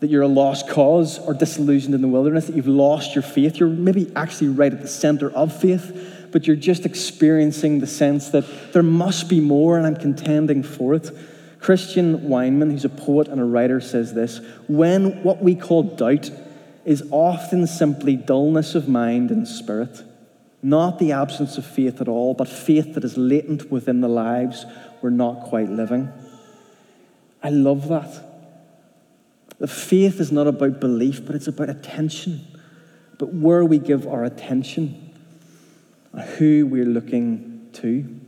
that 0.04 0.10
you're 0.10 0.22
a 0.22 0.28
lost 0.28 0.68
cause 0.68 1.18
or 1.18 1.32
disillusioned 1.32 1.94
in 1.94 2.02
the 2.02 2.08
wilderness, 2.08 2.46
that 2.46 2.54
you've 2.54 2.68
lost 2.68 3.14
your 3.14 3.22
faith. 3.22 3.56
You're 3.56 3.70
maybe 3.70 4.12
actually 4.14 4.48
right 4.48 4.72
at 4.72 4.82
the 4.82 4.88
center 4.88 5.30
of 5.30 5.58
faith 5.58 6.12
but 6.34 6.48
you're 6.48 6.56
just 6.56 6.84
experiencing 6.84 7.78
the 7.78 7.86
sense 7.86 8.30
that 8.30 8.72
there 8.72 8.82
must 8.82 9.28
be 9.28 9.38
more 9.38 9.78
and 9.78 9.86
I'm 9.86 9.94
contending 9.94 10.64
for 10.64 10.94
it. 10.94 11.08
Christian 11.60 12.22
Wiman, 12.28 12.72
who's 12.72 12.84
a 12.84 12.88
poet 12.88 13.28
and 13.28 13.40
a 13.40 13.44
writer, 13.44 13.80
says 13.80 14.14
this 14.14 14.40
When 14.66 15.22
what 15.22 15.40
we 15.40 15.54
call 15.54 15.84
doubt 15.84 16.32
is 16.84 17.04
often 17.12 17.68
simply 17.68 18.16
dullness 18.16 18.74
of 18.74 18.88
mind 18.88 19.30
and 19.30 19.46
spirit, 19.46 20.02
not 20.60 20.98
the 20.98 21.12
absence 21.12 21.56
of 21.56 21.64
faith 21.64 22.00
at 22.00 22.08
all, 22.08 22.34
but 22.34 22.48
faith 22.48 22.94
that 22.94 23.04
is 23.04 23.16
latent 23.16 23.70
within 23.70 24.00
the 24.00 24.08
lives 24.08 24.66
we're 25.02 25.10
not 25.10 25.44
quite 25.44 25.70
living. 25.70 26.12
I 27.44 27.50
love 27.50 27.86
that. 27.90 28.33
The 29.58 29.68
faith 29.68 30.20
is 30.20 30.32
not 30.32 30.46
about 30.46 30.80
belief, 30.80 31.24
but 31.24 31.34
it's 31.36 31.46
about 31.46 31.70
attention. 31.70 32.46
But 33.18 33.32
where 33.32 33.64
we 33.64 33.78
give 33.78 34.06
our 34.06 34.24
attention, 34.24 35.14
who 36.36 36.66
we're 36.66 36.84
looking 36.84 37.68
to. 37.74 38.20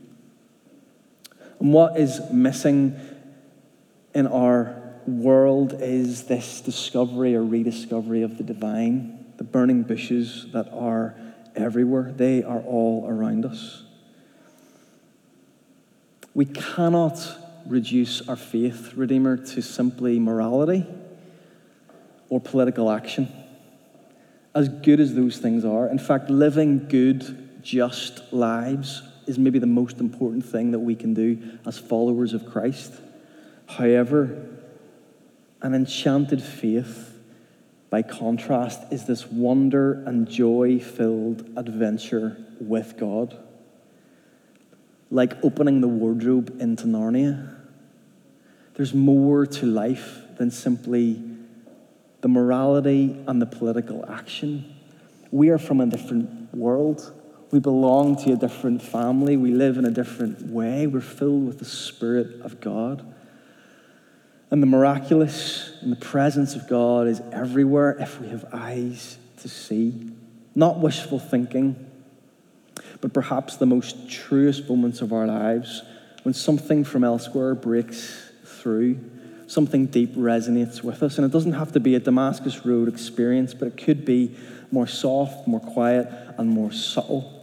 And 1.59 1.73
what 1.73 1.99
is 1.99 2.21
missing 2.31 2.99
in 4.15 4.27
our 4.27 4.83
world 5.07 5.75
is 5.81 6.25
this 6.25 6.61
discovery 6.61 7.35
or 7.35 7.43
rediscovery 7.43 8.23
of 8.23 8.39
the 8.39 8.45
divine, 8.45 9.27
the 9.37 9.45
burning 9.45 9.83
bushes 9.83 10.47
that 10.53 10.69
are 10.73 11.17
everywhere. 11.55 12.13
They 12.13 12.43
are 12.43 12.61
all 12.61 13.07
around 13.09 13.45
us. 13.45 13.83
We 16.35 16.45
cannot 16.45 17.19
reduce 17.67 18.27
our 18.29 18.37
faith, 18.37 18.93
Redeemer, 18.95 19.37
to 19.37 19.63
simply 19.63 20.19
morality 20.21 20.87
or 22.29 22.41
political 22.41 22.91
action. 22.91 23.33
As 24.55 24.69
good 24.69 25.01
as 25.01 25.15
those 25.15 25.39
things 25.39 25.65
are, 25.65 25.89
in 25.89 25.99
fact, 25.99 26.31
living 26.31 26.89
good, 26.89 27.63
just 27.63 28.33
lives 28.33 29.03
is 29.27 29.39
maybe 29.39 29.59
the 29.59 29.67
most 29.67 29.99
important 29.99 30.45
thing 30.45 30.71
that 30.71 30.79
we 30.79 30.95
can 30.95 31.15
do 31.15 31.59
as 31.67 31.79
followers 31.79 32.33
of 32.33 32.47
Christ. 32.47 32.93
However, 33.67 34.47
an 35.63 35.75
enchanted 35.75 36.43
faith, 36.43 37.19
by 37.91 38.03
contrast, 38.03 38.93
is 38.93 39.05
this 39.05 39.27
wonder 39.27 40.05
and 40.07 40.29
joy 40.29 40.79
filled 40.79 41.49
adventure 41.57 42.37
with 42.61 42.97
God. 42.97 43.37
Like 45.11 45.35
opening 45.45 45.81
the 45.81 45.89
wardrobe 45.89 46.57
into 46.61 46.87
Narnia. 46.87 47.55
There's 48.75 48.95
more 48.95 49.47
to 49.47 49.67
life 49.67 50.21
than 50.37 50.51
simply 50.51 51.23
the 52.27 52.33
morality 52.33 53.17
and 53.29 53.41
the 53.41 53.47
political 53.47 54.05
action. 54.11 54.75
We 55.31 55.51
are 55.51 55.59
from 55.59 55.81
a 55.81 55.87
different 55.87 56.53
world. 56.53 57.15
We 57.53 57.61
belong 57.61 58.17
to 58.25 58.33
a 58.33 58.37
different 58.37 58.83
family. 58.83 59.37
We 59.37 59.53
live 59.53 59.77
in 59.77 59.85
a 59.85 59.93
different 59.93 60.45
way. 60.49 60.89
We're 60.89 61.03
filled 61.03 61.47
with 61.47 61.61
the 61.61 61.65
Spirit 61.65 62.41
of 62.41 62.61
God. 62.61 63.07
And 64.51 64.61
the 64.61 64.67
miraculous 64.67 65.71
and 65.83 65.93
the 65.93 66.05
presence 66.05 66.57
of 66.57 66.69
God 66.69 67.07
is 67.07 67.23
everywhere 67.31 67.97
if 68.01 68.21
we 68.21 68.27
have 68.31 68.45
eyes 68.53 69.19
to 69.37 69.49
see. 69.49 70.11
Not 70.57 70.81
wishful 70.81 71.21
thinking, 71.21 71.77
but 73.01 73.13
perhaps 73.13 73.57
the 73.57 73.67
most 73.67 74.11
truest 74.11 74.69
moments 74.69 75.01
of 75.01 75.13
our 75.13 75.29
lives 75.29 75.85
when 76.25 76.35
something 76.35 76.83
from 76.83 77.05
elsewhere 77.05 77.55
breaks 77.55 78.33
through, 78.45 78.99
something 79.47 79.87
deep 79.87 80.15
resonates 80.15 80.83
with 80.83 81.03
us. 81.03 81.19
And 81.19 81.25
it 81.25 81.33
doesn't 81.33 81.53
have 81.53 81.73
to 81.73 81.81
be 81.81 81.95
a 81.95 82.01
Damascus 82.01 82.65
Road 82.65 82.89
experience, 82.89 83.55
but 83.55 83.69
it 83.69 83.77
could 83.77 84.05
be 84.05 84.37
more 84.71 84.87
soft, 84.87 85.47
more 85.47 85.61
quiet, 85.61 86.09
and 86.39 86.51
more 86.51 86.73
subtle 86.73 87.37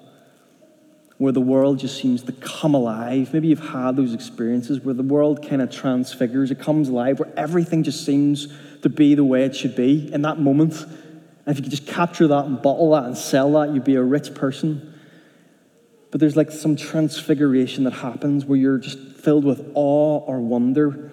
where 1.17 1.31
the 1.31 1.39
world 1.39 1.79
just 1.79 1.97
seems 1.97 2.23
to 2.23 2.33
come 2.33 2.73
alive. 2.73 3.33
Maybe 3.33 3.47
you've 3.47 3.69
had 3.69 3.95
those 3.95 4.13
experiences 4.13 4.81
where 4.81 4.93
the 4.93 5.03
world 5.03 5.47
kind 5.47 5.61
of 5.61 5.71
transfigures, 5.71 6.51
it 6.51 6.59
comes 6.59 6.89
alive, 6.89 7.19
where 7.19 7.31
everything 7.37 7.83
just 7.83 8.05
seems 8.05 8.47
to 8.81 8.89
be 8.89 9.15
the 9.15 9.23
way 9.23 9.45
it 9.45 9.55
should 9.55 9.73
be 9.73 10.11
in 10.11 10.23
that 10.23 10.39
moment. 10.39 10.81
And 10.81 11.47
if 11.47 11.57
you 11.57 11.63
could 11.63 11.71
just 11.71 11.87
capture 11.87 12.27
that 12.27 12.45
and 12.45 12.61
bottle 12.61 12.91
that 12.91 13.05
and 13.05 13.17
sell 13.17 13.53
that, 13.53 13.73
you'd 13.73 13.85
be 13.85 13.95
a 13.95 14.03
rich 14.03 14.33
person. 14.33 14.93
But 16.11 16.19
there's 16.19 16.35
like 16.35 16.51
some 16.51 16.75
transfiguration 16.75 17.85
that 17.85 17.93
happens 17.93 18.43
where 18.43 18.57
you're 18.57 18.77
just 18.77 18.99
filled 18.99 19.45
with 19.45 19.71
awe 19.75 20.19
or 20.19 20.41
wonder. 20.41 21.11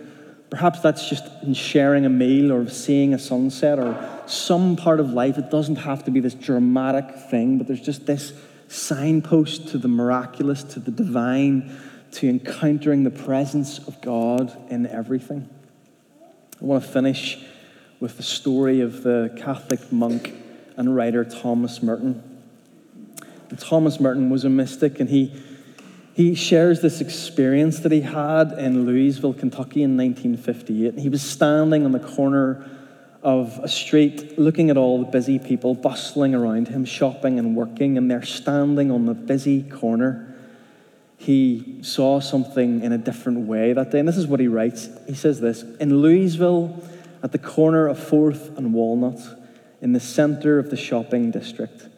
Perhaps 0.50 0.80
that's 0.80 1.08
just 1.08 1.24
in 1.42 1.54
sharing 1.54 2.04
a 2.04 2.10
meal 2.10 2.52
or 2.52 2.68
seeing 2.68 3.14
a 3.14 3.18
sunset 3.18 3.78
or 3.78 3.96
some 4.26 4.76
part 4.76 4.98
of 4.98 5.12
life. 5.12 5.38
It 5.38 5.50
doesn't 5.50 5.76
have 5.76 6.04
to 6.04 6.10
be 6.10 6.18
this 6.20 6.34
dramatic 6.34 7.14
thing, 7.30 7.58
but 7.58 7.68
there's 7.68 7.80
just 7.80 8.06
this 8.06 8.32
signpost 8.66 9.68
to 9.68 9.78
the 9.78 9.88
miraculous, 9.88 10.62
to 10.64 10.80
the 10.80 10.90
divine, 10.90 11.76
to 12.12 12.28
encountering 12.28 13.04
the 13.04 13.10
presence 13.10 13.78
of 13.78 14.00
God 14.00 14.56
in 14.70 14.86
everything. 14.86 15.48
I 16.60 16.64
want 16.64 16.82
to 16.82 16.90
finish 16.90 17.38
with 18.00 18.16
the 18.16 18.22
story 18.22 18.80
of 18.80 19.02
the 19.02 19.32
Catholic 19.36 19.92
monk 19.92 20.34
and 20.76 20.96
writer 20.96 21.24
Thomas 21.24 21.82
Merton. 21.82 22.22
And 23.50 23.58
Thomas 23.58 24.00
Merton 24.00 24.30
was 24.30 24.44
a 24.44 24.48
mystic, 24.48 25.00
and 25.00 25.08
he, 25.08 25.32
he 26.20 26.35
shares 26.35 26.83
this 26.83 27.00
experience 27.00 27.78
that 27.80 27.90
he 27.90 28.02
had 28.02 28.52
in 28.59 28.85
Louisville, 28.85 29.33
Kentucky 29.33 29.83
in 29.83 29.96
1958. 29.96 30.98
He 30.98 31.09
was 31.09 31.22
standing 31.22 31.87
on 31.87 31.92
the 31.92 31.98
corner 31.98 32.68
of 33.22 33.59
a 33.62 33.68
street, 33.68 34.38
looking 34.38 34.68
at 34.68 34.76
all 34.76 34.98
the 34.98 35.11
busy 35.11 35.38
people 35.38 35.74
bustling 35.74 36.35
around 36.35 36.68
him, 36.68 36.85
shopping 36.85 37.38
and 37.38 37.56
working, 37.56 37.96
and 37.96 38.11
they're 38.11 38.22
standing 38.22 38.90
on 38.90 39.06
the 39.06 39.14
busy 39.14 39.62
corner. 39.62 40.35
He 41.16 41.78
saw 41.80 42.20
something 42.20 42.83
in 42.83 42.92
a 42.92 42.98
different 42.98 43.46
way 43.46 43.72
that 43.72 43.90
day, 43.90 43.98
and 43.98 44.06
this 44.06 44.18
is 44.18 44.26
what 44.26 44.40
he 44.40 44.48
writes. 44.48 44.90
He 45.06 45.14
says 45.14 45.40
this 45.40 45.62
In 45.80 46.02
Louisville, 46.02 46.83
at 47.22 47.33
the 47.33 47.38
corner 47.38 47.87
of 47.87 47.98
4th 47.98 48.59
and 48.59 48.74
Walnut, 48.74 49.20
in 49.80 49.92
the 49.92 50.00
center 50.00 50.59
of 50.59 50.68
the 50.68 50.76
shopping 50.76 51.30
district, 51.30 51.88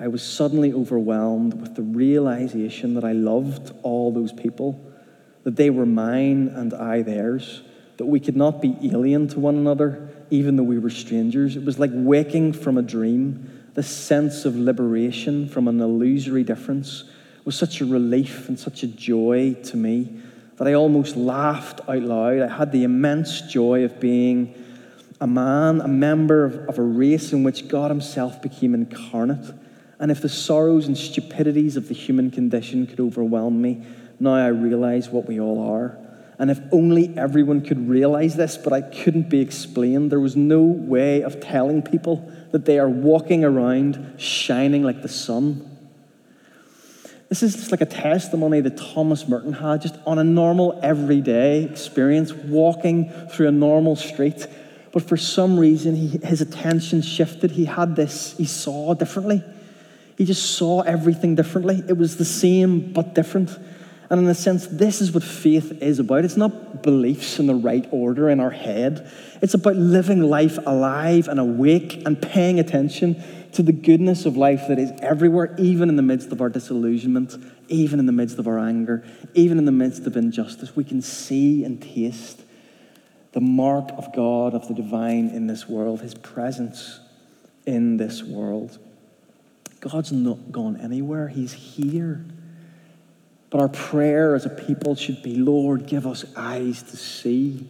I 0.00 0.08
was 0.08 0.22
suddenly 0.22 0.72
overwhelmed 0.72 1.60
with 1.60 1.74
the 1.74 1.82
realization 1.82 2.94
that 2.94 3.04
I 3.04 3.12
loved 3.12 3.72
all 3.82 4.12
those 4.12 4.32
people, 4.32 4.80
that 5.44 5.56
they 5.56 5.70
were 5.70 5.86
mine 5.86 6.48
and 6.48 6.72
I 6.72 7.02
theirs, 7.02 7.62
that 7.96 8.06
we 8.06 8.20
could 8.20 8.36
not 8.36 8.62
be 8.62 8.76
alien 8.84 9.26
to 9.28 9.40
one 9.40 9.56
another 9.56 10.08
even 10.30 10.56
though 10.56 10.62
we 10.62 10.78
were 10.78 10.90
strangers. 10.90 11.56
It 11.56 11.64
was 11.64 11.78
like 11.78 11.90
waking 11.92 12.52
from 12.52 12.78
a 12.78 12.82
dream. 12.82 13.70
The 13.74 13.82
sense 13.82 14.44
of 14.44 14.56
liberation 14.56 15.48
from 15.48 15.68
an 15.68 15.80
illusory 15.80 16.44
difference 16.44 17.04
was 17.44 17.56
such 17.56 17.80
a 17.80 17.86
relief 17.86 18.48
and 18.48 18.58
such 18.58 18.82
a 18.82 18.86
joy 18.86 19.54
to 19.64 19.76
me 19.76 20.20
that 20.56 20.68
I 20.68 20.74
almost 20.74 21.16
laughed 21.16 21.80
out 21.88 22.02
loud. 22.02 22.40
I 22.40 22.56
had 22.56 22.72
the 22.72 22.84
immense 22.84 23.40
joy 23.42 23.84
of 23.84 23.98
being 24.00 24.54
a 25.20 25.26
man, 25.26 25.80
a 25.80 25.88
member 25.88 26.44
of, 26.44 26.54
of 26.68 26.78
a 26.78 26.82
race 26.82 27.32
in 27.32 27.42
which 27.42 27.68
God 27.68 27.90
Himself 27.90 28.42
became 28.42 28.74
incarnate. 28.74 29.54
And 30.00 30.10
if 30.10 30.20
the 30.20 30.28
sorrows 30.28 30.86
and 30.86 30.96
stupidities 30.96 31.76
of 31.76 31.88
the 31.88 31.94
human 31.94 32.30
condition 32.30 32.86
could 32.86 33.00
overwhelm 33.00 33.60
me, 33.60 33.84
now 34.20 34.34
I 34.34 34.48
realize 34.48 35.08
what 35.08 35.26
we 35.26 35.40
all 35.40 35.70
are. 35.72 35.98
And 36.38 36.52
if 36.52 36.60
only 36.70 37.16
everyone 37.16 37.62
could 37.62 37.88
realize 37.88 38.36
this, 38.36 38.56
but 38.56 38.72
I 38.72 38.80
couldn't 38.80 39.28
be 39.28 39.40
explained. 39.40 40.12
There 40.12 40.20
was 40.20 40.36
no 40.36 40.62
way 40.62 41.22
of 41.22 41.40
telling 41.40 41.82
people 41.82 42.30
that 42.52 42.64
they 42.64 42.78
are 42.78 42.88
walking 42.88 43.44
around 43.44 44.14
shining 44.18 44.84
like 44.84 45.02
the 45.02 45.08
sun. 45.08 45.64
This 47.28 47.42
is 47.42 47.56
just 47.56 47.72
like 47.72 47.80
a 47.80 47.86
testimony 47.86 48.60
that 48.60 48.76
Thomas 48.76 49.26
Merton 49.28 49.52
had, 49.52 49.82
just 49.82 49.96
on 50.06 50.18
a 50.18 50.24
normal, 50.24 50.78
everyday 50.82 51.64
experience, 51.64 52.32
walking 52.32 53.10
through 53.30 53.48
a 53.48 53.52
normal 53.52 53.96
street. 53.96 54.46
But 54.92 55.02
for 55.02 55.16
some 55.16 55.58
reason, 55.58 55.96
he, 55.96 56.18
his 56.24 56.40
attention 56.40 57.02
shifted. 57.02 57.50
He 57.50 57.64
had 57.64 57.96
this, 57.96 58.36
he 58.38 58.46
saw 58.46 58.94
differently. 58.94 59.42
He 60.18 60.24
just 60.24 60.56
saw 60.56 60.80
everything 60.80 61.36
differently. 61.36 61.84
It 61.88 61.96
was 61.96 62.16
the 62.16 62.24
same, 62.24 62.92
but 62.92 63.14
different. 63.14 63.56
And 64.10 64.20
in 64.20 64.26
a 64.26 64.34
sense, 64.34 64.66
this 64.66 65.00
is 65.00 65.12
what 65.12 65.22
faith 65.22 65.80
is 65.80 66.00
about. 66.00 66.24
It's 66.24 66.36
not 66.36 66.82
beliefs 66.82 67.38
in 67.38 67.46
the 67.46 67.54
right 67.54 67.86
order 67.92 68.28
in 68.28 68.40
our 68.40 68.50
head, 68.50 69.10
it's 69.40 69.54
about 69.54 69.76
living 69.76 70.22
life 70.22 70.58
alive 70.66 71.28
and 71.28 71.38
awake 71.38 72.02
and 72.04 72.20
paying 72.20 72.58
attention 72.58 73.22
to 73.52 73.62
the 73.62 73.72
goodness 73.72 74.26
of 74.26 74.36
life 74.36 74.64
that 74.66 74.78
is 74.78 74.90
everywhere, 75.00 75.54
even 75.56 75.88
in 75.88 75.94
the 75.94 76.02
midst 76.02 76.32
of 76.32 76.40
our 76.40 76.48
disillusionment, 76.48 77.36
even 77.68 78.00
in 78.00 78.06
the 78.06 78.12
midst 78.12 78.38
of 78.40 78.48
our 78.48 78.58
anger, 78.58 79.04
even 79.34 79.56
in 79.56 79.64
the 79.66 79.72
midst 79.72 80.04
of 80.06 80.16
injustice. 80.16 80.74
We 80.74 80.82
can 80.82 81.00
see 81.00 81.62
and 81.62 81.80
taste 81.80 82.42
the 83.32 83.40
mark 83.40 83.90
of 83.96 84.12
God, 84.12 84.54
of 84.54 84.66
the 84.66 84.74
divine 84.74 85.28
in 85.28 85.46
this 85.46 85.68
world, 85.68 86.00
his 86.00 86.14
presence 86.14 86.98
in 87.66 87.98
this 87.98 88.22
world. 88.22 88.78
God's 89.80 90.12
not 90.12 90.50
gone 90.50 90.76
anywhere, 90.76 91.28
he's 91.28 91.52
here. 91.52 92.24
But 93.50 93.60
our 93.60 93.68
prayer 93.68 94.34
as 94.34 94.44
a 94.44 94.50
people 94.50 94.94
should 94.94 95.22
be 95.22 95.36
Lord, 95.36 95.86
give 95.86 96.06
us 96.06 96.24
eyes 96.36 96.82
to 96.84 96.96
see. 96.96 97.66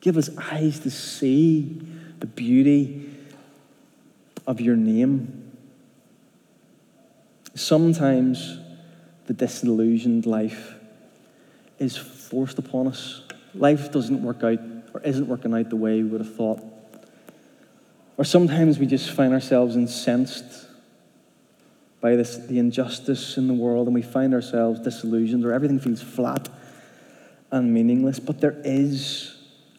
Give 0.00 0.16
us 0.16 0.30
eyes 0.36 0.80
to 0.80 0.90
see 0.90 1.80
the 2.18 2.26
beauty 2.26 3.08
of 4.46 4.60
your 4.60 4.76
name. 4.76 5.50
Sometimes 7.54 8.58
the 9.26 9.32
disillusioned 9.32 10.26
life 10.26 10.74
is 11.78 11.96
forced 11.96 12.58
upon 12.58 12.88
us. 12.88 13.22
Life 13.54 13.92
doesn't 13.92 14.22
work 14.22 14.42
out 14.42 14.58
or 14.92 15.00
isn't 15.02 15.28
working 15.28 15.54
out 15.54 15.70
the 15.70 15.76
way 15.76 16.02
we 16.02 16.08
would 16.08 16.20
have 16.20 16.34
thought. 16.34 16.60
Or 18.16 18.24
sometimes 18.24 18.78
we 18.78 18.86
just 18.86 19.10
find 19.10 19.32
ourselves 19.32 19.76
incensed 19.76 20.66
by 22.02 22.16
this, 22.16 22.36
the 22.36 22.58
injustice 22.58 23.38
in 23.38 23.46
the 23.46 23.54
world 23.54 23.86
and 23.86 23.94
we 23.94 24.02
find 24.02 24.34
ourselves 24.34 24.80
disillusioned 24.80 25.44
or 25.44 25.52
everything 25.52 25.78
feels 25.78 26.02
flat 26.02 26.48
and 27.52 27.72
meaningless. 27.72 28.18
But 28.18 28.40
there 28.40 28.60
is 28.64 29.36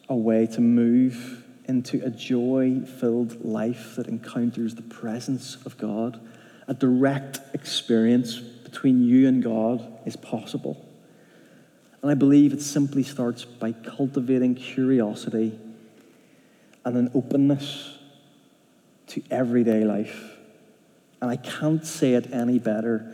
a 0.08 0.16
way 0.16 0.46
to 0.46 0.60
move 0.62 1.44
into 1.66 2.02
a 2.02 2.08
joy 2.08 2.80
filled 2.80 3.44
life 3.44 3.96
that 3.96 4.08
encounters 4.08 4.74
the 4.74 4.82
presence 4.82 5.56
of 5.66 5.76
God. 5.76 6.18
A 6.66 6.72
direct 6.72 7.40
experience 7.52 8.38
between 8.38 9.04
you 9.04 9.28
and 9.28 9.42
God 9.42 9.86
is 10.06 10.16
possible. 10.16 10.82
And 12.00 12.10
I 12.10 12.14
believe 12.14 12.54
it 12.54 12.62
simply 12.62 13.02
starts 13.02 13.44
by 13.44 13.72
cultivating 13.72 14.54
curiosity 14.54 15.58
and 16.86 16.96
an 16.96 17.10
openness 17.14 17.98
to 19.08 19.22
everyday 19.30 19.84
life. 19.84 20.33
And 21.24 21.30
I 21.30 21.36
can't 21.36 21.86
say 21.86 22.12
it 22.12 22.34
any 22.34 22.58
better 22.58 23.10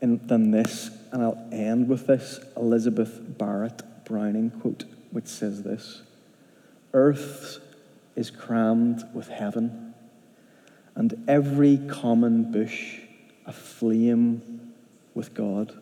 in, 0.00 0.26
than 0.26 0.50
this, 0.50 0.90
and 1.12 1.22
I'll 1.22 1.48
end 1.52 1.88
with 1.88 2.08
this 2.08 2.40
Elizabeth 2.56 3.38
Barrett 3.38 3.80
Browning 4.04 4.50
quote, 4.50 4.86
which 5.12 5.28
says 5.28 5.62
this 5.62 6.02
Earth 6.92 7.60
is 8.16 8.28
crammed 8.32 9.04
with 9.14 9.28
heaven, 9.28 9.94
and 10.96 11.24
every 11.28 11.76
common 11.76 12.50
bush 12.50 13.02
aflame 13.46 14.72
with 15.14 15.32
God. 15.32 15.72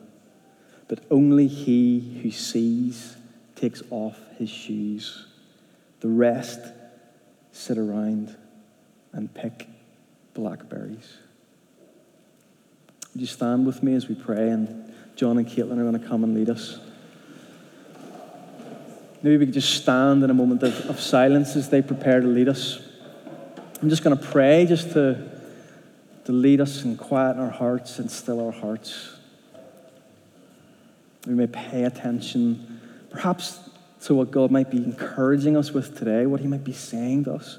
But 0.89 1.05
only 1.11 1.47
he 1.47 2.21
who 2.23 2.33
sees 2.33 3.17
takes 3.55 3.83
off 3.89 4.19
his 4.37 4.51
shoes. 4.51 5.27
The 6.01 6.09
rest 6.09 6.61
sit 7.53 7.79
around 7.79 8.37
and 9.15 9.33
pick 9.33 9.67
blackberries. 10.35 11.17
Would 13.17 13.23
you 13.23 13.27
stand 13.27 13.65
with 13.65 13.83
me 13.83 13.95
as 13.95 14.09
we 14.09 14.15
pray? 14.15 14.51
And 14.51 14.93
John 15.15 15.39
and 15.39 15.49
Caitlin 15.49 15.79
are 15.79 15.91
going 15.91 15.99
to 15.99 16.07
come 16.07 16.23
and 16.23 16.35
lead 16.35 16.51
us. 16.51 16.79
Maybe 19.23 19.39
we 19.39 19.47
could 19.47 19.55
just 19.55 19.73
stand 19.73 20.23
in 20.23 20.29
a 20.29 20.35
moment 20.35 20.63
of, 20.63 20.79
of 20.91 21.01
silence 21.01 21.57
as 21.57 21.71
they 21.71 21.81
prepare 21.81 22.21
to 22.21 22.27
lead 22.27 22.47
us. 22.47 22.79
I'm 23.81 23.89
just 23.89 24.05
going 24.05 24.19
to 24.19 24.23
pray 24.23 24.67
just 24.67 24.93
to, 24.93 25.31
to 26.27 26.33
lead 26.33 26.61
us 26.61 26.85
and 26.85 26.99
quieten 26.99 27.41
our 27.41 27.49
hearts 27.49 27.99
and 27.99 28.11
still 28.11 28.45
our 28.45 28.53
hearts. 28.53 29.17
We 31.27 31.33
may 31.33 31.47
pay 31.47 31.85
attention, 31.85 32.83
perhaps, 33.09 33.61
to 34.03 34.15
what 34.15 34.31
God 34.31 34.51
might 34.51 34.71
be 34.71 34.77
encouraging 34.77 35.57
us 35.57 35.71
with 35.71 35.97
today, 35.97 36.27
what 36.27 36.43
He 36.43 36.49
might 36.49 36.65
be 36.65 36.75
saying 36.75 37.25
to 37.25 37.33
us, 37.33 37.57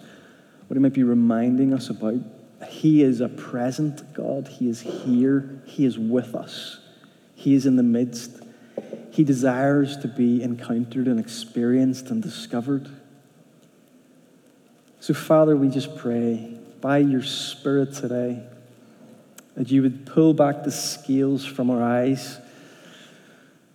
what 0.68 0.76
He 0.76 0.80
might 0.80 0.94
be 0.94 1.02
reminding 1.02 1.74
us 1.74 1.90
about. 1.90 2.37
He 2.66 3.04
is 3.04 3.22
a 3.22 3.30
present 3.30 4.14
God. 4.14 4.48
He 4.48 4.70
is 4.70 4.82
here. 4.82 5.62
He 5.66 5.86
is 5.86 5.98
with 5.98 6.34
us. 6.36 6.80
He 7.36 7.54
is 7.54 7.66
in 7.66 7.76
the 7.76 7.84
midst. 7.84 8.32
He 9.12 9.24
desires 9.24 9.98
to 9.98 10.08
be 10.08 10.42
encountered 10.42 11.08
and 11.08 11.20
experienced 11.20 12.10
and 12.10 12.22
discovered. 12.22 12.90
So, 15.00 15.14
Father, 15.14 15.56
we 15.56 15.70
just 15.70 15.96
pray 15.96 16.58
by 16.82 16.98
your 17.00 17.24
Spirit 17.24 17.94
today 17.94 18.44
that 19.56 19.72
you 19.72 19.82
would 19.82 20.06
pull 20.06 20.34
back 20.34 20.64
the 20.64 20.72
scales 20.72 21.46
from 21.46 21.70
our 21.70 21.82
eyes, 21.82 22.40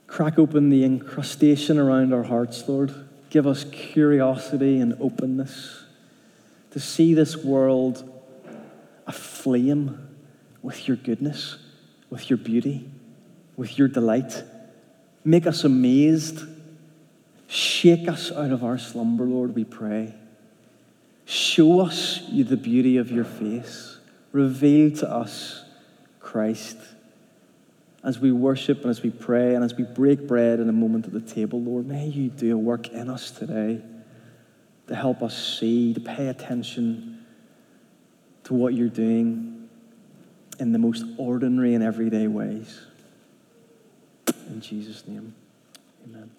crack 0.07 0.39
open 0.39 0.71
the 0.71 0.85
incrustation 0.85 1.79
around 1.79 2.13
our 2.13 2.23
hearts, 2.23 2.69
Lord. 2.69 2.95
Give 3.31 3.47
us 3.47 3.65
curiosity 3.65 4.79
and 4.79 4.97
openness 5.01 5.85
to 6.71 6.79
see 6.79 7.15
this 7.15 7.37
world 7.37 8.12
aflame 9.07 10.09
with 10.63 10.87
your 10.89 10.97
goodness, 10.97 11.57
with 12.11 12.31
your 12.31 12.37
beauty, 12.37 12.91
with 13.57 13.79
your 13.79 13.89
delight. 13.89 14.43
Make 15.25 15.47
us 15.47 15.65
amazed. 15.65 16.45
Shake 17.49 18.09
us 18.09 18.31
out 18.33 18.51
of 18.51 18.65
our 18.65 18.79
slumber, 18.79 19.25
Lord, 19.25 19.55
we 19.55 19.65
pray. 19.65 20.15
Show 21.25 21.81
us 21.81 22.23
you 22.29 22.45
the 22.45 22.57
beauty 22.57 22.97
of 22.97 23.11
your 23.11 23.25
face. 23.25 23.99
Reveal 24.33 24.97
to 24.99 25.11
us 25.11 25.65
Christ. 26.21 26.79
As 28.05 28.19
we 28.19 28.33
worship 28.33 28.81
and 28.83 28.91
as 28.91 29.03
we 29.03 29.11
pray 29.11 29.55
and 29.55 29.63
as 29.63 29.75
we 29.75 29.85
break 29.85 30.27
bread 30.27 30.59
in 30.59 30.69
a 30.69 30.73
moment 30.73 31.07
at 31.07 31.13
the 31.13 31.21
table, 31.21 31.61
Lord, 31.61 31.87
may 31.87 32.07
you 32.07 32.31
do 32.31 32.55
a 32.55 32.59
work 32.59 32.89
in 32.89 33.09
us 33.09 33.31
today 33.31 33.81
to 34.89 34.95
help 34.95 35.23
us 35.23 35.59
see, 35.59 35.95
to 35.95 36.01
pay 36.01 36.29
attention 36.29 37.22
to 38.45 38.55
what 38.55 38.75
you're 38.75 38.89
doing 38.89 39.69
in 40.59 40.73
the 40.73 40.79
most 40.79 41.05
ordinary 41.19 41.75
and 41.75 41.83
everyday 41.83 42.27
ways. 42.27 42.81
In 44.49 44.61
Jesus' 44.61 45.07
name, 45.07 45.35
amen. 46.05 46.31